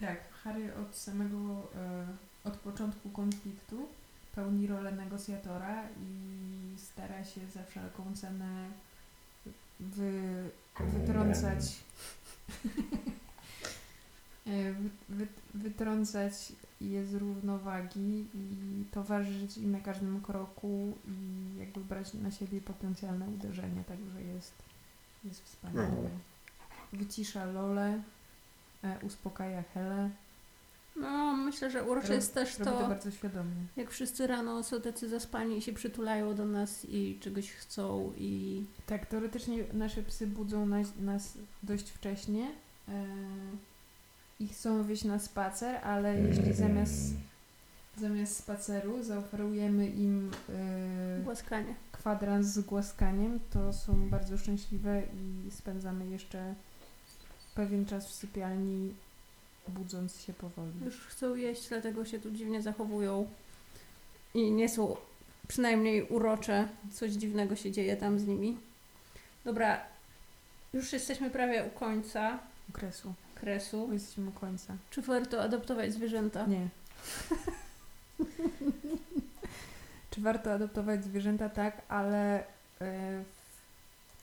Tak, 0.00 0.32
Harry 0.44 0.72
od 0.74 0.96
samego, 0.96 1.38
e, 1.76 2.06
od 2.44 2.56
początku 2.56 3.10
konfliktu 3.10 3.88
pełni 4.34 4.66
rolę 4.66 4.92
negocjatora 4.92 5.82
i 6.00 6.78
stara 6.78 7.24
się 7.24 7.40
za 7.54 7.62
wszelką 7.64 8.04
cenę 8.14 8.68
wy, 9.80 10.12
wytrącać 10.80 11.62
e, 14.46 14.72
wy, 14.72 14.90
wy, 15.08 15.26
wytrącać 15.54 16.52
je 16.80 17.06
z 17.06 17.14
równowagi 17.14 18.26
i 18.34 18.84
towarzyszyć 18.90 19.58
im 19.58 19.70
na 19.72 19.80
każdym 19.80 20.20
kroku 20.20 20.92
i 21.08 21.58
jakby 21.58 21.80
brać 21.80 22.14
na 22.14 22.30
siebie 22.30 22.60
potencjalne 22.60 23.26
uderzenie, 23.28 23.84
także 23.84 24.22
jest, 24.22 24.52
jest 25.24 25.44
wspaniały. 25.44 26.08
Wycisza 26.92 27.44
Lolę, 27.44 28.02
e, 28.84 28.98
uspokaja 29.02 29.62
Helę. 29.62 30.10
No, 30.96 31.36
myślę, 31.36 31.70
że 31.70 31.84
urocze 31.84 32.14
jest 32.14 32.34
też 32.34 32.58
Robi 32.58 32.70
to 32.70 32.78
to, 32.78 32.88
bardzo 32.88 33.10
świadomie. 33.10 33.54
jak 33.76 33.90
wszyscy 33.90 34.26
rano 34.26 34.62
są 34.62 34.80
tacy 34.80 35.08
zaspani 35.08 35.58
i 35.58 35.62
się 35.62 35.72
przytulają 35.72 36.34
do 36.34 36.44
nas 36.44 36.84
i 36.84 37.18
czegoś 37.20 37.50
chcą 37.52 38.12
i 38.16 38.64
Tak, 38.86 39.06
teoretycznie 39.06 39.64
nasze 39.72 40.02
psy 40.02 40.26
budzą 40.26 40.66
nas, 40.66 40.88
nas 41.00 41.38
dość 41.62 41.90
wcześnie 41.90 42.50
e, 42.88 43.04
i 44.40 44.48
chcą 44.48 44.82
wyjść 44.82 45.04
na 45.04 45.18
spacer, 45.18 45.76
ale 45.84 46.20
jeśli 46.20 46.52
zamiast, 46.52 47.14
zamiast 47.96 48.36
spaceru 48.36 49.02
zaoferujemy 49.02 49.86
im 49.86 50.30
e, 50.48 51.22
głaskanie. 51.24 51.74
kwadrans 51.92 52.46
z 52.46 52.60
głaskaniem, 52.60 53.40
to 53.52 53.72
są 53.72 54.08
bardzo 54.10 54.38
szczęśliwe 54.38 55.02
i 55.14 55.50
spędzamy 55.50 56.06
jeszcze 56.06 56.54
pewien 57.54 57.86
czas 57.86 58.08
w 58.08 58.12
sypialni, 58.12 58.94
budząc 59.68 60.20
się 60.20 60.32
powoli. 60.32 60.72
Już 60.84 61.00
chcą 61.00 61.34
jeść, 61.34 61.68
dlatego 61.68 62.04
się 62.04 62.20
tu 62.20 62.30
dziwnie 62.30 62.62
zachowują 62.62 63.26
i 64.34 64.50
nie 64.50 64.68
są 64.68 64.96
przynajmniej 65.48 66.02
urocze. 66.02 66.68
Coś 66.92 67.12
dziwnego 67.12 67.56
się 67.56 67.72
dzieje 67.72 67.96
tam 67.96 68.20
z 68.20 68.26
nimi. 68.26 68.56
Dobra, 69.44 69.80
już 70.74 70.92
jesteśmy 70.92 71.30
prawie 71.30 71.64
u 71.64 71.78
końca 71.78 72.38
Kresu. 72.72 73.12
Bo 73.86 73.92
Jesteśmy 73.92 74.28
u 74.28 74.32
końca. 74.32 74.76
Czy 74.90 75.02
warto 75.02 75.42
adoptować 75.42 75.92
zwierzęta? 75.92 76.46
Nie. 76.46 76.68
Czy 80.10 80.20
warto 80.20 80.52
adoptować 80.52 81.04
zwierzęta? 81.04 81.48
Tak, 81.48 81.82
ale 81.88 82.44
e, 82.80 83.22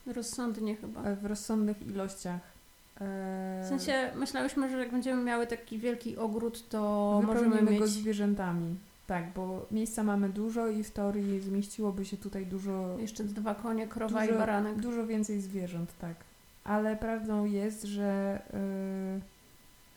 Rozsądnie 0.06 0.76
chyba. 0.76 1.02
w, 1.02 1.20
w 1.20 1.24
rozsądnych 1.26 1.86
ilościach. 1.86 2.40
E, 3.00 3.62
W 3.64 3.68
sensie 3.68 4.10
myślałyśmy, 4.14 4.70
że 4.70 4.78
jak 4.78 4.90
będziemy 4.90 5.22
miały 5.22 5.46
taki 5.46 5.78
wielki 5.78 6.16
ogród, 6.16 6.68
to 6.68 7.20
możemy 7.26 7.62
mieć... 7.62 7.78
go 7.78 7.86
zwierzętami. 7.86 8.76
Tak, 9.06 9.32
bo 9.32 9.66
miejsca 9.70 10.02
mamy 10.02 10.28
dużo 10.28 10.68
i 10.68 10.84
w 10.84 10.90
teorii 10.90 11.40
zmieściłoby 11.40 12.04
się 12.04 12.16
tutaj 12.16 12.46
dużo, 12.46 12.96
Jeszcze 12.98 13.24
dwa 13.24 13.54
konie, 13.54 13.88
krowa 13.88 14.20
Dużo- 14.20 14.34
i 14.34 14.38
baranek. 14.38 14.76
dużo 14.76 15.06
więcej 15.06 15.40
zwierząt, 15.40 15.98
tak. 16.00 16.14
Ale 16.64 16.96
prawdą 16.96 17.44
jest, 17.44 17.82
że 17.82 18.42
yy, 18.52 19.20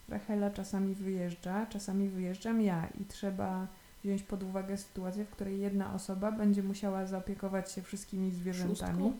Rachela 0.10 0.50
czasami 0.50 0.96
wyjeżdża, 0.96 1.66
czasami 1.66 2.10
wyjeżdżam 2.10 2.62
ja 2.62 2.88
i 3.02 3.06
trzeba 3.06 3.68
wziąć 4.04 4.24
pod 4.24 4.44
uwagę 4.44 4.78
sytuację, 4.78 5.26
w 5.26 5.30
której 5.30 5.60
jedna 5.60 5.94
osoba 5.94 6.32
będzie 6.32 6.64
musiała 6.64 7.06
zaopiekować 7.06 7.72
się 7.72 7.82
wszystkimi 7.82 8.32
zwierzętami. 8.32 9.14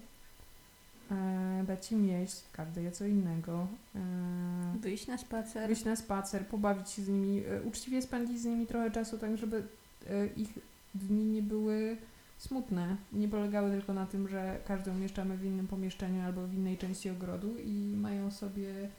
E, 1.12 1.64
dać 1.68 1.92
im 1.92 2.06
jeść, 2.06 2.44
każdy 2.52 2.82
je 2.84 2.92
co 2.92 3.06
innego. 3.06 3.68
E, 3.96 4.00
Wyjść 4.82 5.08
na 5.08 5.18
spacer. 5.18 5.68
wyjść 5.68 5.86
na 5.86 5.96
spacer, 5.96 6.46
pobawić 6.46 6.90
się 6.90 7.02
z 7.02 7.10
nimi, 7.10 7.44
e, 7.46 7.62
uczciwie 7.62 8.02
spędzić 8.02 8.40
z 8.40 8.46
nimi 8.46 8.68
trochę 8.68 8.92
czasu, 8.92 9.18
tak 9.18 9.38
żeby 9.38 9.64
e, 10.10 10.28
ich 10.28 10.54
dni 10.96 11.26
nie 11.26 11.42
były 11.42 11.98
smutne. 12.38 12.96
Nie 13.14 13.28
polegały 13.28 13.72
tylko 13.72 13.94
na 13.94 14.06
tym, 14.06 14.28
że 14.28 14.58
każdy 14.68 14.92
umieszczamy 14.92 15.38
w 15.38 15.46
innym 15.46 15.68
pomieszczeniu 15.68 16.26
albo 16.26 16.48
w 16.48 16.54
innej 16.54 16.78
części 16.78 17.10
ogrodu 17.10 17.58
i 17.58 17.96
mają 17.98 18.32
sobie 18.32 18.90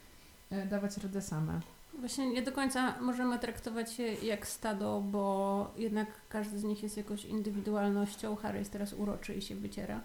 e, 0.50 0.66
dawać 0.66 0.96
radę 0.98 1.22
same. 1.22 1.60
Właśnie 1.98 2.30
nie 2.30 2.42
do 2.42 2.52
końca 2.52 3.00
możemy 3.00 3.38
traktować 3.38 3.98
je 3.98 4.14
jak 4.14 4.46
stado, 4.46 5.00
bo 5.00 5.70
jednak 5.76 6.08
każdy 6.28 6.58
z 6.58 6.64
nich 6.64 6.82
jest 6.82 6.96
jakąś 6.96 7.24
indywidualnością. 7.24 8.36
Harry 8.36 8.58
jest 8.58 8.72
teraz 8.72 8.92
uroczy 8.92 9.34
i 9.34 9.42
się 9.42 9.54
wyciera. 9.54 10.00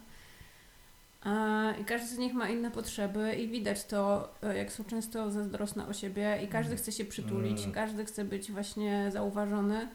A, 1.24 1.72
I 1.82 1.86
każdy 1.86 2.08
z 2.08 2.18
nich 2.18 2.34
ma 2.34 2.50
inne 2.50 2.72
potrzeby 2.72 3.34
i 3.34 3.48
widać 3.48 3.86
to, 3.86 4.30
e, 4.44 4.58
jak 4.58 4.72
są 4.72 4.84
często 4.84 5.32
zazdrosne 5.32 5.88
o 5.88 5.94
siebie 5.94 6.40
i 6.44 6.48
każdy 6.48 6.76
chce 6.76 6.92
się 6.92 7.06
przytulić, 7.06 7.60
Mm. 7.60 7.72
każdy 7.72 8.06
chce 8.06 8.26
być 8.26 8.52
właśnie 8.52 9.12
zauważony. 9.12 9.88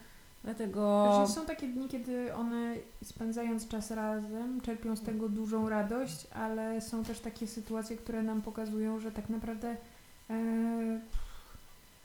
Dlatego 0.44 1.12
Że 1.26 1.32
są 1.34 1.46
takie 1.46 1.68
dni, 1.68 1.88
kiedy 1.88 2.34
one 2.34 2.74
spędzając 3.04 3.68
czas 3.68 3.90
razem 3.90 4.60
czerpią 4.60 4.96
z 4.96 5.02
tego 5.02 5.28
dużą 5.28 5.68
radość, 5.68 6.26
ale 6.34 6.80
są 6.80 7.04
też 7.04 7.20
takie 7.20 7.46
sytuacje, 7.46 7.96
które 7.96 8.22
nam 8.22 8.42
pokazują, 8.42 9.00
że 9.00 9.12
tak 9.12 9.28
naprawdę 9.28 9.76
e, 10.30 11.00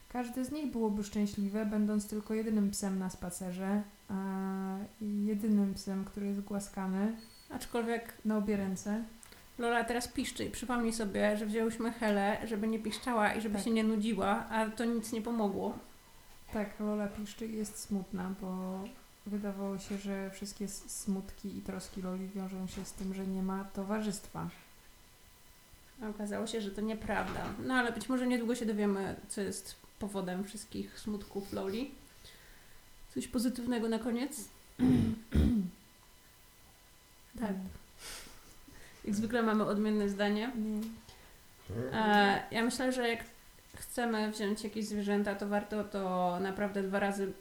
każdy 0.10 0.46
z 0.46 0.52
nich 0.52 0.72
byłoby 0.72 1.04
szczęśliwe, 1.04 1.66
będąc 1.66 2.08
tylko 2.08 2.34
jedynym 2.34 2.72
psem 2.72 3.00
na 3.00 3.10
spacerze 3.10 3.82
a, 4.10 4.14
i 5.02 5.26
jedynym 5.26 5.74
psem, 5.74 6.06
który 6.06 6.26
jest 6.28 6.42
głaskany 6.42 7.16
aczkolwiek 7.50 8.14
na 8.26 8.38
obie 8.38 8.58
ręce. 8.58 9.04
Lola 9.58 9.84
teraz 9.84 10.08
piszczy 10.08 10.46
i 10.46 10.50
przypomnij 10.50 10.94
sobie, 10.94 11.38
że 11.38 11.46
wzięłyśmy 11.46 11.92
Helę, 11.92 12.38
żeby 12.48 12.68
nie 12.68 12.80
piszczała 12.80 13.34
i 13.34 13.42
żeby 13.42 13.56
Tak. 13.56 13.64
się 13.64 13.72
nie 13.72 13.84
nudziła, 13.84 14.46
a 14.50 14.70
to 14.70 14.86
nic 14.86 15.12
nie 15.12 15.22
pomogło. 15.22 15.74
Tak, 16.54 16.80
Lola 16.80 17.08
piszczy 17.08 17.46
i 17.46 17.58
jest 17.58 17.80
smutna, 17.80 18.32
bo 18.42 18.80
wydawało 19.26 19.80
się, 19.80 19.98
że 19.98 20.30
wszystkie 20.30 20.68
smutki 20.68 21.58
i 21.58 21.62
troski 21.62 22.02
Loli 22.02 22.28
wiążą 22.28 22.68
się 22.68 22.86
z 22.86 22.94
tym, 22.94 23.14
że 23.14 23.28
nie 23.28 23.44
ma 23.44 23.64
towarzystwa. 23.64 24.50
Okazało 26.10 26.48
się, 26.48 26.62
że 26.62 26.72
to 26.72 26.82
nieprawda. 26.82 27.46
No 27.66 27.74
ale 27.74 27.92
być 27.92 28.10
może 28.10 28.28
niedługo 28.28 28.56
się 28.56 28.66
dowiemy, 28.66 29.16
co 29.30 29.42
jest 29.42 29.76
powodem 30.00 30.44
wszystkich 30.44 31.00
smutków 31.00 31.54
Loli. 31.54 31.92
Coś 33.14 33.28
pozytywnego 33.28 33.90
na 33.90 34.00
koniec? 34.00 34.50
tak. 37.40 37.56
Jak 39.06 39.16
zwykle 39.16 39.44
mamy 39.44 39.66
odmienne 39.66 40.10
zdanie. 40.10 40.52
Nie. 40.56 40.82
E, 42.00 42.44
ja 42.52 42.64
myślę, 42.64 42.92
że 42.92 43.10
jak 43.10 43.24
chcemy 43.84 44.32
wziąć 44.32 44.64
jakieś 44.64 44.86
zwierzęta, 44.86 45.36
to 45.36 45.48
warto 45.48 45.84
to 45.84 46.38
naprawdę 46.42 46.84
dwa 46.84 47.00
razy 47.00 47.34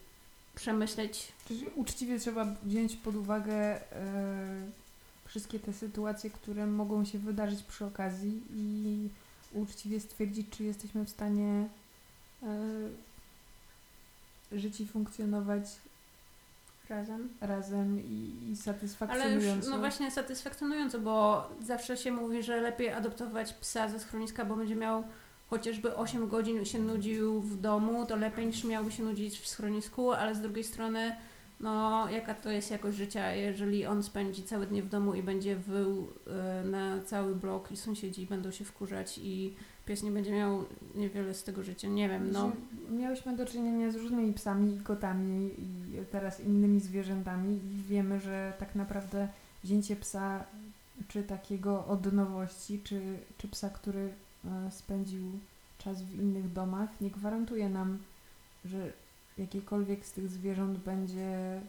przemyśleć. 0.55 1.33
Czyli 1.49 1.67
uczciwie 1.75 2.19
trzeba 2.19 2.45
wziąć 2.63 2.97
pod 2.97 3.17
uwagę 3.17 3.55
e, 3.55 3.81
wszystkie 5.25 5.59
te 5.61 5.73
sytuacje, 5.73 6.31
które 6.31 6.67
mogą 6.67 7.05
się 7.05 7.19
wydarzyć 7.19 7.63
przy 7.63 7.85
okazji 7.85 8.43
i 8.55 9.09
uczciwie 9.53 10.01
stwierdzić, 10.01 10.47
czy 10.51 10.65
jesteśmy 10.65 11.05
w 11.05 11.11
stanie 11.11 11.69
e, 12.43 12.49
żyć 14.53 14.81
i 14.81 14.87
funkcjonować 14.87 15.65
Razem. 16.89 17.29
razem 17.41 18.01
i, 18.01 18.13
i 18.13 18.45
Ale 18.45 18.53
już, 18.53 18.59
satysfakcjonująco. 18.65 19.71
no 19.71 19.79
właśnie 19.79 20.11
satysfakcjonująco, 20.11 20.99
bo 21.01 21.49
zawsze 21.63 21.97
się 21.97 22.13
mówi, 22.13 22.43
że 22.43 22.61
lepiej 22.61 22.89
adoptować 22.89 23.53
psa 23.53 23.89
ze 23.89 24.01
schroniska, 24.01 24.45
bo 24.45 24.57
będzie 24.57 24.77
miał 24.77 25.05
chociażby 25.53 25.97
8 25.97 26.29
godzin 26.29 26.65
się 26.65 26.79
nudził 26.79 27.41
w 27.41 27.61
domu, 27.61 28.07
to 28.07 28.17
lepiej 28.17 28.47
niż 28.47 28.65
miałby 28.65 28.93
się 28.93 29.03
nudzić 29.03 29.39
w 29.39 29.49
schronisku, 29.49 30.13
ale 30.13 30.35
z 30.35 30.41
drugiej 30.41 30.65
strony, 30.65 31.17
no 31.61 32.09
jaka 32.11 32.35
to 32.35 32.51
jest 32.51 32.71
jakość 32.71 32.97
życia, 32.97 33.33
jeżeli 33.33 33.87
on 33.87 34.03
spędzi 34.03 34.43
całe 34.43 34.67
dnie 34.67 34.83
w 34.83 34.89
domu 34.89 35.15
i 35.15 35.23
będzie 35.23 35.57
wył 35.57 36.09
y, 36.65 36.71
na 36.71 37.01
cały 37.01 37.35
blok 37.35 37.73
i 37.73 37.77
sąsiedzi 37.77 38.27
będą 38.27 38.51
się 38.51 38.65
wkurzać 38.65 39.21
i 39.23 39.55
pies 39.87 40.03
nie 40.03 40.11
będzie 40.11 40.33
miał 40.33 40.65
niewiele 40.95 41.35
z 41.35 41.45
tego 41.45 41.63
życia, 41.63 41.89
nie 41.89 42.09
wiem, 42.09 42.33
no. 42.33 42.53
Miałyśmy 42.91 43.37
do 43.37 43.47
czynienia 43.47 43.91
z 43.91 43.97
różnymi 43.97 44.33
psami 44.33 44.77
i 44.77 44.81
kotami 44.81 45.51
i 45.59 45.99
teraz 46.11 46.41
innymi 46.41 46.81
zwierzętami 46.81 47.55
i 47.55 47.83
wiemy, 47.89 48.21
że 48.21 48.53
tak 48.59 48.75
naprawdę 48.75 49.29
wzięcie 49.65 49.97
psa 49.97 50.45
czy 51.09 51.23
takiego 51.23 51.87
od 51.87 52.13
nowości, 52.13 52.81
czy, 52.85 53.01
czy 53.39 53.49
psa, 53.49 53.71
który 53.71 54.01
e, 54.01 54.32
spędził 54.71 55.39
czas 55.79 56.03
w 56.03 56.15
innych 56.15 56.53
domach, 56.53 57.01
nie 57.01 57.11
gwarantuje 57.11 57.69
nam, 57.69 57.99
że 58.65 58.93
jakiekolwiek 59.39 60.07
z 60.07 60.13
tych 60.13 60.29
zwierząt 60.29 60.79
będzie, 60.79 61.61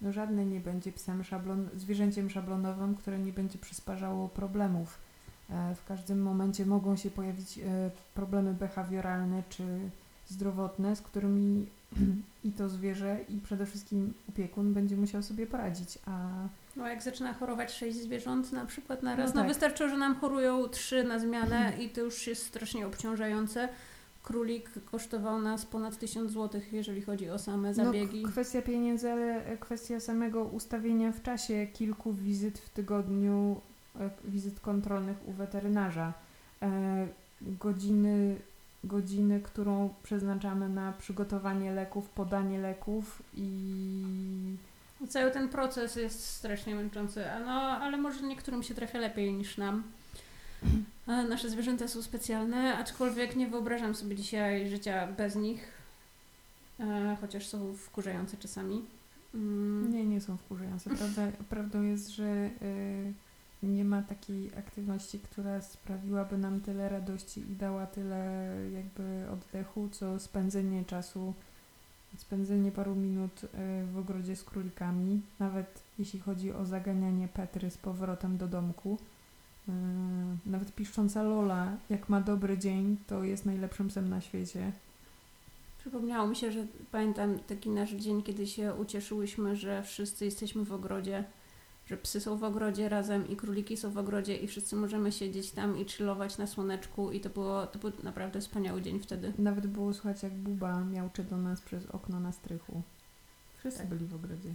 no 0.00 0.12
żadne 0.12 0.46
nie 0.46 0.60
będzie 0.60 0.92
psem 0.92 1.24
szablon, 1.24 1.68
zwierzęciem 1.76 2.30
szablonowym, 2.30 2.94
które 2.94 3.18
nie 3.18 3.32
będzie 3.32 3.58
przysparzało 3.58 4.28
problemów. 4.28 4.98
E, 5.50 5.74
W 5.74 5.84
każdym 5.84 6.22
momencie 6.22 6.66
mogą 6.66 6.96
się 6.96 7.10
pojawić 7.10 7.58
e, 7.58 7.90
problemy 8.14 8.54
behawioralne 8.54 9.42
czy 9.48 9.64
zdrowotne, 10.28 10.96
z 10.96 11.00
którymi 11.02 11.66
i 12.44 12.52
to 12.52 12.68
zwierzę, 12.68 13.18
i 13.28 13.40
przede 13.40 13.66
wszystkim 13.66 14.14
opiekun 14.28 14.74
będzie 14.74 14.96
musiał 14.96 15.22
sobie 15.22 15.46
poradzić. 15.46 15.98
A 16.06 16.28
No 16.76 16.88
jak 16.88 17.02
zaczyna 17.02 17.34
chorować 17.34 17.72
sześć 17.72 17.96
zwierząt 17.96 18.52
na 18.52 18.66
przykład 18.66 19.02
na 19.02 19.16
raz, 19.16 19.30
No 19.30 19.34
no, 19.34 19.40
tak. 19.40 19.48
wystarczy, 19.48 19.88
że 19.88 19.96
nam 19.96 20.14
chorują 20.14 20.68
trzy 20.68 21.04
na 21.04 21.18
zmianę 21.18 21.72
i 21.80 21.88
to 21.88 22.00
już 22.00 22.26
jest 22.26 22.46
strasznie 22.46 22.86
obciążające. 22.86 23.68
Królik 24.22 24.70
kosztował 24.84 25.40
nas 25.40 25.66
ponad 25.66 25.98
1000 25.98 26.32
zł, 26.32 26.60
jeżeli 26.72 27.02
chodzi 27.02 27.30
o 27.30 27.38
same 27.38 27.74
zabiegi. 27.74 28.22
No, 28.22 28.28
kwestia 28.28 28.62
pieniędzy, 28.62 29.12
ale 29.12 29.46
e, 29.46 29.56
kwestia 29.56 30.00
samego 30.00 30.44
ustawienia 30.44 31.12
w 31.12 31.22
czasie 31.22 31.66
kilku 31.66 32.12
wizyt 32.12 32.58
w 32.58 32.68
tygodniu, 32.68 33.60
e, 34.00 34.10
wizyt 34.24 34.60
kontrolnych 34.60 35.16
u 35.28 35.32
weterynarza. 35.32 36.12
E, 36.62 37.06
godziny, 37.40 38.36
godziny, 38.84 39.40
którą 39.40 39.94
przeznaczamy 40.02 40.68
na 40.68 40.92
przygotowanie 40.92 41.72
leków, 41.72 42.08
podanie 42.08 42.58
leków 42.58 43.22
i 43.34 44.56
Cały 45.08 45.30
ten 45.30 45.48
proces 45.48 45.96
jest 45.96 46.26
strasznie 46.26 46.74
męczący, 46.74 47.30
a 47.30 47.40
no, 47.40 47.52
ale 47.60 47.96
może 47.96 48.22
niektórym 48.22 48.62
się 48.62 48.74
trafia 48.74 48.98
lepiej 48.98 49.34
niż 49.34 49.58
nam. 49.58 49.82
Nasze 51.06 51.50
zwierzęta 51.50 51.88
są 51.88 52.02
specjalne, 52.02 52.78
aczkolwiek 52.78 53.36
nie 53.36 53.48
wyobrażam 53.48 53.94
sobie 53.94 54.16
dzisiaj 54.16 54.68
życia 54.68 55.06
bez 55.06 55.36
nich, 55.36 55.72
e, 56.80 57.16
chociaż 57.20 57.46
są 57.46 57.74
wkurzające 57.74 58.36
czasami. 58.36 58.84
Mm. 59.34 59.92
Nie, 59.92 60.06
nie 60.06 60.20
są 60.20 60.36
wkurzające. 60.36 60.90
Prawda, 60.90 61.22
prawdą 61.48 61.82
jest, 61.82 62.08
że 62.08 62.50
y, 62.62 63.12
nie 63.62 63.84
ma 63.84 64.02
takiej 64.02 64.50
aktywności, 64.58 65.18
która 65.18 65.60
sprawiłaby 65.60 66.38
nam 66.38 66.60
tyle 66.60 66.88
radości 66.88 67.40
i 67.40 67.56
dała 67.56 67.86
tyle 67.86 68.52
jakby 68.74 69.30
oddechu, 69.30 69.88
co 69.92 70.20
spędzenie 70.20 70.84
czasu, 70.84 71.34
spędzenie 72.16 72.72
paru 72.72 72.94
minut 72.94 73.44
y, 73.44 73.48
w 73.92 73.98
ogrodzie 73.98 74.36
z 74.36 74.44
królikami, 74.44 75.20
nawet 75.38 75.82
jeśli 75.98 76.20
chodzi 76.20 76.52
o 76.52 76.64
zaganianie 76.64 77.28
Petry 77.28 77.70
z 77.70 77.78
powrotem 77.78 78.36
do 78.36 78.48
domku. 78.48 78.98
Y, 79.68 79.72
nawet 80.46 80.74
piszcząca 80.74 81.22
Lola, 81.22 81.76
jak 81.90 82.08
ma 82.08 82.20
dobry 82.20 82.58
dzień, 82.58 82.96
to 83.06 83.24
jest 83.24 83.46
najlepszym 83.46 83.88
psem 83.88 84.08
na 84.08 84.20
świecie. 84.20 84.72
Przypomniało 85.78 86.28
mi 86.28 86.36
się, 86.36 86.52
że 86.52 86.66
pamiętam 86.92 87.38
taki 87.38 87.70
nasz 87.70 87.90
dzień, 87.90 88.22
kiedy 88.22 88.46
się 88.46 88.74
ucieszyłyśmy, 88.74 89.56
że 89.56 89.82
wszyscy 89.82 90.24
jesteśmy 90.24 90.64
w 90.64 90.72
ogrodzie, 90.72 91.24
że 91.88 91.96
psy 91.96 92.20
są 92.20 92.36
w 92.36 92.44
ogrodzie 92.44 92.88
razem 92.88 93.28
i 93.28 93.36
króliki 93.36 93.76
są 93.76 93.90
w 93.90 93.98
ogrodzie 93.98 94.36
i 94.36 94.46
wszyscy 94.46 94.76
możemy 94.76 95.12
siedzieć 95.12 95.50
tam 95.50 95.78
i 95.78 95.84
chillować 95.84 96.38
na 96.38 96.46
słoneczku 96.46 97.10
i 97.12 97.20
to, 97.20 97.30
było, 97.30 97.66
to 97.66 97.78
był 97.78 97.92
naprawdę 98.02 98.40
wspaniały 98.40 98.82
dzień 98.82 99.00
wtedy. 99.00 99.32
Nawet 99.38 99.66
było 99.66 99.92
słychać, 99.94 100.22
jak 100.22 100.32
Buba 100.34 100.84
miałczy 100.84 101.24
do 101.24 101.36
nas 101.36 101.60
przez 101.60 101.86
okno 101.86 102.20
na 102.20 102.32
strychu. 102.32 102.82
Wszyscy 103.58 103.78
Tak. 103.80 103.88
byli 103.88 104.06
w 104.06 104.14
ogrodzie. 104.14 104.50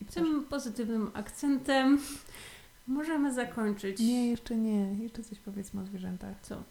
I 0.00 0.04
Tym 0.04 0.44
pozytywnym 0.44 1.10
akcentem 1.14 1.98
możemy 2.86 3.34
zakończyć. 3.34 3.98
Nie, 4.00 4.30
jeszcze 4.30 4.56
nie. 4.56 4.94
Jeszcze 4.94 5.22
coś 5.22 5.38
powiedzmy 5.38 5.80
o 5.82 5.84
zwierzętach. 5.84 6.36
Co? 6.42 6.62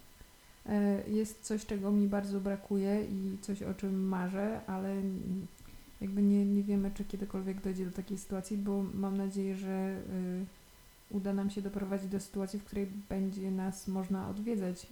E, 0.66 1.04
Jest 1.10 1.42
coś, 1.42 1.66
czego 1.66 1.92
mi 1.92 2.08
bardzo 2.08 2.40
brakuje 2.40 3.06
i 3.06 3.38
coś, 3.42 3.64
o 3.64 3.74
czym 3.74 4.08
marzę, 4.08 4.62
ale 4.68 4.96
jakby 6.02 6.22
nie, 6.22 6.46
nie 6.46 6.64
wiemy, 6.64 6.92
czy 6.92 7.06
kiedykolwiek 7.06 7.62
dojdzie 7.62 7.86
do 7.86 7.92
takiej 7.92 8.18
sytuacji, 8.18 8.58
bo 8.58 8.84
mam 8.94 9.18
nadzieję, 9.18 9.56
że 9.56 10.02
y, 10.10 10.46
uda 11.10 11.34
nam 11.34 11.50
się 11.50 11.62
doprowadzić 11.62 12.10
do 12.10 12.20
sytuacji, 12.20 12.60
w 12.60 12.64
której 12.64 12.88
będzie 13.10 13.52
nas 13.52 13.88
można 13.88 14.30
odwiedzać. 14.30 14.84
Y, 14.84 14.88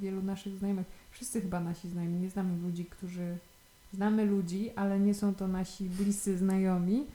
wielu 0.00 0.22
naszych 0.22 0.58
znajomych, 0.58 0.86
wszyscy 1.10 1.40
chyba 1.40 1.60
nasi 1.60 1.88
znajomi, 1.88 2.18
nie 2.18 2.30
znamy 2.30 2.62
ludzi, 2.62 2.84
którzy... 2.84 3.38
Znamy 3.92 4.26
ludzi, 4.26 4.70
ale 4.76 5.00
nie 5.00 5.14
są 5.14 5.34
to 5.34 5.48
nasi 5.48 5.84
bliscy 5.84 6.38
znajomi, 6.38 7.06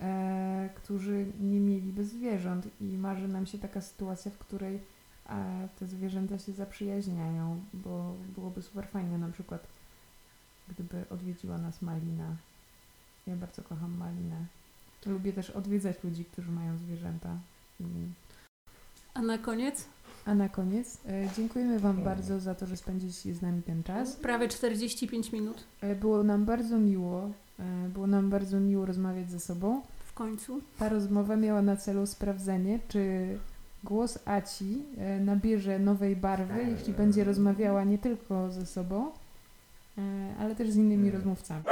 e, 0.00 0.70
którzy 0.74 1.26
nie 1.40 1.60
mieliby 1.60 2.04
zwierząt 2.04 2.68
i 2.80 2.84
marzy 2.84 3.28
nam 3.28 3.46
się 3.46 3.58
taka 3.58 3.80
sytuacja, 3.80 4.30
w 4.30 4.38
której 4.38 4.80
a 5.26 5.68
te 5.78 5.86
zwierzęta 5.86 6.38
się 6.38 6.52
zaprzyjaźniają, 6.52 7.60
bo 7.74 8.14
byłoby 8.34 8.62
super 8.62 8.88
fajnie 8.88 9.18
na 9.18 9.28
przykład, 9.28 9.66
gdyby 10.68 11.04
odwiedziła 11.10 11.58
nas 11.58 11.82
Malina. 11.82 12.36
Ja 13.26 13.36
bardzo 13.36 13.62
kocham 13.62 13.96
Malinę. 13.96 14.36
Lubię 15.06 15.32
też 15.32 15.50
odwiedzać 15.50 16.04
ludzi, 16.04 16.24
którzy 16.24 16.50
mają 16.50 16.78
zwierzęta. 16.78 17.28
A 19.14 19.22
na 19.22 19.38
koniec? 19.38 19.84
A 20.26 20.34
na 20.34 20.48
koniec 20.48 20.98
e, 21.08 21.28
dziękujemy 21.36 21.78
Wam 21.80 22.02
bardzo 22.02 22.40
za 22.40 22.54
to, 22.54 22.66
że 22.66 22.76
spędziliście 22.76 23.34
z 23.34 23.42
nami 23.42 23.62
ten 23.62 23.82
czas. 23.82 24.16
Prawie 24.16 24.48
45 24.48 25.32
minut 25.32 25.64
E, 25.80 25.94
było 25.94 26.22
nam 26.22 26.44
bardzo 26.44 26.78
miło, 26.78 27.30
e, 27.58 27.88
było 27.88 28.06
nam 28.06 28.30
bardzo 28.30 28.60
miło 28.60 28.86
rozmawiać 28.86 29.30
ze 29.30 29.40
sobą. 29.40 29.82
w 30.06 30.12
końcu. 30.14 30.60
Ta 30.78 30.88
rozmowa 30.88 31.36
miała 31.36 31.62
na 31.62 31.76
celu 31.76 32.06
sprawdzenie, 32.06 32.78
czy 32.88 33.26
głos 33.84 34.18
Aci 34.24 34.82
e, 34.98 35.20
nabierze 35.20 35.78
nowej 35.78 36.16
barwy, 36.16 36.64
jeśli 36.70 36.92
będzie 36.92 37.24
rozmawiała 37.24 37.84
nie 37.84 37.98
tylko 37.98 38.50
ze 38.50 38.66
sobą, 38.66 39.12
e, 39.98 40.34
ale 40.38 40.54
też 40.54 40.70
z 40.70 40.76
innymi 40.76 41.10
rozmówcami. 41.10 41.64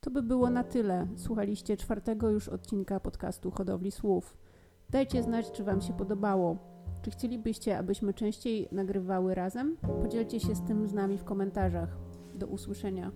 To 0.00 0.10
by 0.10 0.22
było 0.22 0.50
na 0.50 0.64
tyle. 0.64 1.06
Słuchaliście 1.16 1.76
czwartego 1.76 2.30
już 2.30 2.48
odcinka 2.48 3.00
podcastu 3.00 3.50
Hodowli 3.50 3.90
Słów. 3.90 4.36
Dajcie 4.90 5.22
znać, 5.22 5.52
czy 5.52 5.64
Wam 5.64 5.80
się 5.80 5.92
podobało. 5.92 6.56
Czy 7.02 7.10
chcielibyście, 7.10 7.78
abyśmy 7.78 8.14
częściej 8.14 8.68
nagrywały 8.72 9.34
razem? 9.34 9.76
Podzielcie 10.02 10.40
się 10.40 10.54
z 10.54 10.62
tym 10.62 10.88
z 10.88 10.92
nami 10.92 11.18
w 11.18 11.24
komentarzach. 11.24 11.88
Do 12.34 12.46
usłyszenia. 12.46 13.10